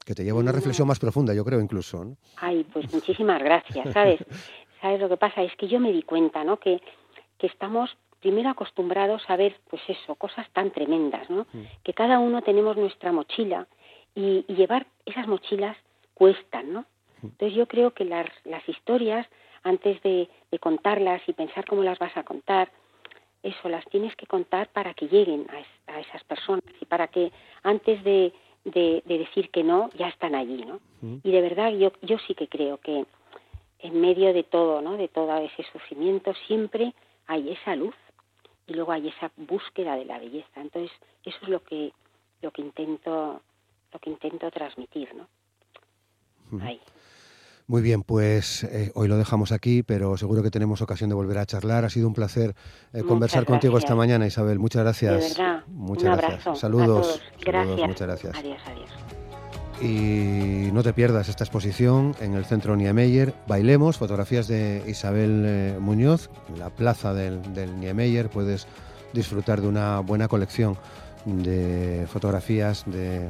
te 0.05 0.25
lleva 0.25 0.39
a 0.39 0.43
una 0.43 0.53
reflexión 0.53 0.89
más 0.89 0.99
profunda, 0.99 1.35
yo 1.35 1.45
creo 1.45 1.61
incluso. 1.61 2.05
¿no? 2.05 2.17
Ay, 2.37 2.65
pues 2.73 2.93
muchísimas 2.93 3.43
gracias, 3.43 3.93
¿sabes? 3.93 4.21
¿Sabes 4.81 5.01
lo 5.01 5.09
que 5.09 5.17
pasa? 5.17 5.43
Es 5.43 5.55
que 5.57 5.69
yo 5.69 5.81
me 5.81 5.93
di 5.93 6.03
cuenta, 6.03 6.45
¿no? 6.45 6.59
Que, 6.59 6.81
que 7.39 7.47
estamos 7.47 7.91
primero 8.21 8.51
acostumbrados 8.51 9.23
a 9.29 9.37
ver, 9.37 9.57
pues 9.69 9.83
eso, 9.89 10.15
cosas 10.15 10.47
tan 10.53 10.71
tremendas, 10.71 11.29
¿no? 11.29 11.47
Mm. 11.53 11.63
Que 11.83 11.95
cada 11.95 12.19
uno 12.19 12.43
tenemos 12.43 12.77
nuestra 12.77 13.13
mochila 13.13 13.67
y, 14.15 14.45
y 14.49 14.55
llevar 14.55 14.87
esas 15.05 15.27
mochilas 15.27 15.77
cuestan, 16.15 16.73
¿no? 16.73 16.81
Mm. 17.23 17.27
Entonces 17.27 17.57
yo 17.57 17.67
creo 17.67 17.93
que 17.93 18.05
las, 18.05 18.29
las 18.45 18.67
historias 18.69 19.27
antes 19.63 20.01
de, 20.03 20.29
contarlas 20.61 21.23
y 21.27 21.33
pensar 21.33 21.65
cómo 21.67 21.83
las 21.83 21.99
vas 21.99 22.17
a 22.17 22.25
contar, 22.25 22.71
eso 23.43 23.69
las 23.69 23.85
tienes 23.87 24.15
que 24.17 24.27
contar 24.27 24.69
para 24.69 24.95
que 24.95 25.09
lleguen 25.09 25.47
a, 25.87 26.01
esas 26.01 26.25
personas 26.25 26.65
y 26.81 26.85
para 26.85 27.09
que 27.09 27.31
antes 27.63 28.03
de, 28.05 28.33
decir 28.65 29.51
que 29.51 29.63
no, 29.63 29.89
ya 29.97 30.09
están 30.09 30.35
allí, 30.35 30.65
¿no? 30.65 30.81
Y 31.23 31.31
de 31.31 31.41
verdad 31.41 31.73
yo, 31.73 31.93
yo 32.03 32.19
sí 32.27 32.35
que 32.35 32.49
creo 32.49 32.79
que, 32.79 33.07
en 33.81 34.01
medio 34.01 34.33
de 34.33 34.43
todo, 34.43 34.83
¿no? 34.83 34.97
De 34.97 35.09
todo 35.09 35.37
ese 35.39 35.63
sufrimiento, 35.73 36.35
siempre 36.47 36.93
hay 37.27 37.51
esa 37.51 37.77
luz 37.77 37.95
y 38.67 38.75
luego 38.75 38.93
hay 38.93 39.09
esa 39.09 39.31
búsqueda 39.37 39.97
de 39.97 40.05
la 40.05 40.19
belleza. 40.19 40.61
Entonces, 40.61 40.91
eso 41.25 41.39
es 41.43 41.49
lo 41.49 41.63
que 41.63 41.93
lo 42.43 42.51
que 42.51 42.63
intento 42.63 43.41
lo 43.93 43.99
que 43.99 44.11
intento 44.11 44.51
transmitir, 44.51 45.15
¿no? 45.15 45.29
Ahí. 46.63 46.81
Muy 47.69 47.83
bien, 47.83 48.03
pues 48.03 48.65
eh, 48.65 48.91
hoy 48.95 49.09
lo 49.09 49.19
dejamos 49.19 49.53
aquí, 49.53 49.83
pero 49.83 50.17
seguro 50.17 50.43
que 50.43 50.51
tenemos 50.51 50.81
ocasión 50.81 51.11
de 51.11 51.15
volver 51.15 51.37
a 51.37 51.45
charlar. 51.45 51.85
Ha 51.85 51.91
sido 51.91 52.09
un 52.09 52.15
placer 52.15 52.55
eh, 52.95 53.03
conversar 53.03 53.45
contigo 53.45 53.77
esta 53.77 53.95
mañana, 53.95 54.27
Isabel. 54.27 54.59
Muchas 54.59 54.85
gracias. 54.85 55.37
De 55.37 55.43
verdad. 55.43 55.65
Muchas 55.67 56.05
un 56.05 56.17
gracias. 56.17 56.41
Abrazo 56.47 56.55
saludos. 56.55 57.21
Gracias. 57.45 57.89
muchas 57.89 58.07
gracias. 58.07 58.39
Adiós, 58.39 58.59
adiós. 58.65 58.91
Y 59.83 60.73
no 60.73 60.83
te 60.83 60.95
pierdas 60.95 61.29
esta 61.29 61.45
exposición 61.45 62.17
en 62.23 62.33
el 62.33 62.47
Centro 62.47 62.75
Niemeyer. 62.75 63.35
Bailemos, 63.47 63.99
fotografías 63.99 64.49
de 64.49 64.83
Isabel 64.87 65.43
eh, 65.45 65.77
Muñoz. 65.79 66.31
En 66.49 66.61
la 66.61 66.71
plaza 66.71 67.13
del, 67.13 67.53
del 67.53 67.79
Niemeyer 67.79 68.31
puedes 68.31 68.67
disfrutar 69.13 69.61
de 69.61 69.69
una 69.69 70.01
buena 70.01 70.27
colección 70.27 70.79
de 71.25 72.07
fotografías 72.11 72.85
de, 72.87 73.29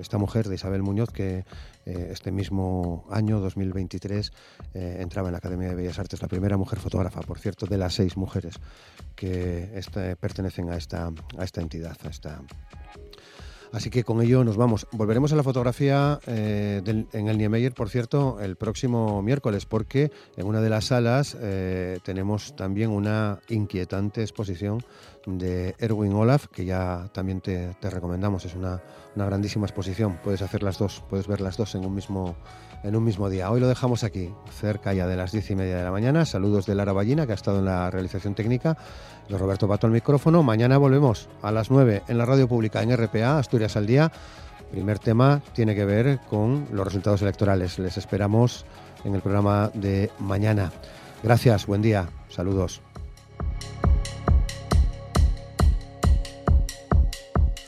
esta 0.00 0.18
mujer, 0.18 0.48
de 0.48 0.56
Isabel 0.56 0.82
Muñoz, 0.82 1.10
que 1.10 1.44
eh, 1.88 2.10
este 2.12 2.30
mismo 2.30 3.06
año, 3.10 3.40
2023, 3.40 4.30
eh, 4.74 4.98
entraba 5.00 5.28
en 5.28 5.32
la 5.32 5.38
Academia 5.38 5.68
de 5.68 5.74
Bellas 5.74 5.98
Artes, 5.98 6.20
la 6.20 6.28
primera 6.28 6.58
mujer 6.58 6.78
fotógrafa, 6.78 7.22
por 7.22 7.38
cierto, 7.38 7.64
de 7.64 7.78
las 7.78 7.94
seis 7.94 8.18
mujeres 8.18 8.56
que 9.16 9.70
este, 9.74 10.14
pertenecen 10.16 10.68
a 10.68 10.76
esta, 10.76 11.10
a 11.38 11.44
esta 11.44 11.62
entidad, 11.62 11.96
a 12.04 12.08
esta 12.08 12.42
Así 13.72 13.90
que 13.90 14.04
con 14.04 14.22
ello 14.22 14.44
nos 14.44 14.56
vamos. 14.56 14.86
Volveremos 14.92 15.32
a 15.32 15.36
la 15.36 15.42
fotografía 15.42 16.20
eh, 16.26 16.82
en 17.12 17.28
el 17.28 17.38
Niemeyer, 17.38 17.74
por 17.74 17.90
cierto, 17.90 18.40
el 18.40 18.56
próximo 18.56 19.22
miércoles, 19.22 19.66
porque 19.66 20.10
en 20.36 20.46
una 20.46 20.60
de 20.60 20.70
las 20.70 20.86
salas 20.86 21.36
eh, 21.40 21.98
tenemos 22.02 22.56
también 22.56 22.90
una 22.90 23.40
inquietante 23.48 24.22
exposición 24.22 24.82
de 25.26 25.74
Erwin 25.78 26.14
Olaf, 26.14 26.46
que 26.46 26.64
ya 26.64 27.10
también 27.12 27.40
te, 27.40 27.74
recomendamos. 27.82 28.44
Es 28.44 28.54
una, 28.54 28.82
una, 29.14 29.26
grandísima 29.26 29.66
exposición. 29.66 30.18
Puedes 30.24 30.42
hacer 30.42 30.62
las 30.62 30.78
dos, 30.78 31.04
puedes 31.10 31.26
ver 31.26 31.40
las 31.40 31.56
dos 31.56 31.74
en 31.74 31.84
un 31.84 31.94
mismo 31.94 32.36
en 32.82 32.96
un 32.96 33.04
mismo 33.04 33.28
día. 33.28 33.50
Hoy 33.50 33.60
lo 33.60 33.68
dejamos 33.68 34.04
aquí, 34.04 34.30
cerca 34.50 34.92
ya 34.92 35.06
de 35.06 35.16
las 35.16 35.32
diez 35.32 35.50
y 35.50 35.56
media 35.56 35.76
de 35.76 35.84
la 35.84 35.90
mañana. 35.90 36.24
Saludos 36.24 36.66
de 36.66 36.74
Lara 36.74 36.92
Ballina, 36.92 37.26
que 37.26 37.32
ha 37.32 37.34
estado 37.34 37.58
en 37.58 37.64
la 37.64 37.90
realización 37.90 38.34
técnica, 38.34 38.76
de 39.28 39.36
Roberto 39.36 39.68
Pato 39.68 39.86
al 39.86 39.92
micrófono. 39.92 40.42
Mañana 40.42 40.78
volvemos 40.78 41.28
a 41.42 41.50
las 41.50 41.70
nueve 41.70 42.02
en 42.08 42.18
la 42.18 42.24
radio 42.24 42.48
pública 42.48 42.82
en 42.82 42.96
RPA, 42.96 43.38
Asturias 43.38 43.76
al 43.76 43.86
Día. 43.86 44.10
Primer 44.70 44.98
tema 44.98 45.40
tiene 45.54 45.74
que 45.74 45.84
ver 45.84 46.20
con 46.28 46.68
los 46.72 46.86
resultados 46.86 47.22
electorales. 47.22 47.78
Les 47.78 47.96
esperamos 47.96 48.64
en 49.04 49.14
el 49.14 49.22
programa 49.22 49.70
de 49.74 50.10
mañana. 50.18 50.72
Gracias, 51.22 51.66
buen 51.66 51.82
día, 51.82 52.08
saludos. 52.28 52.82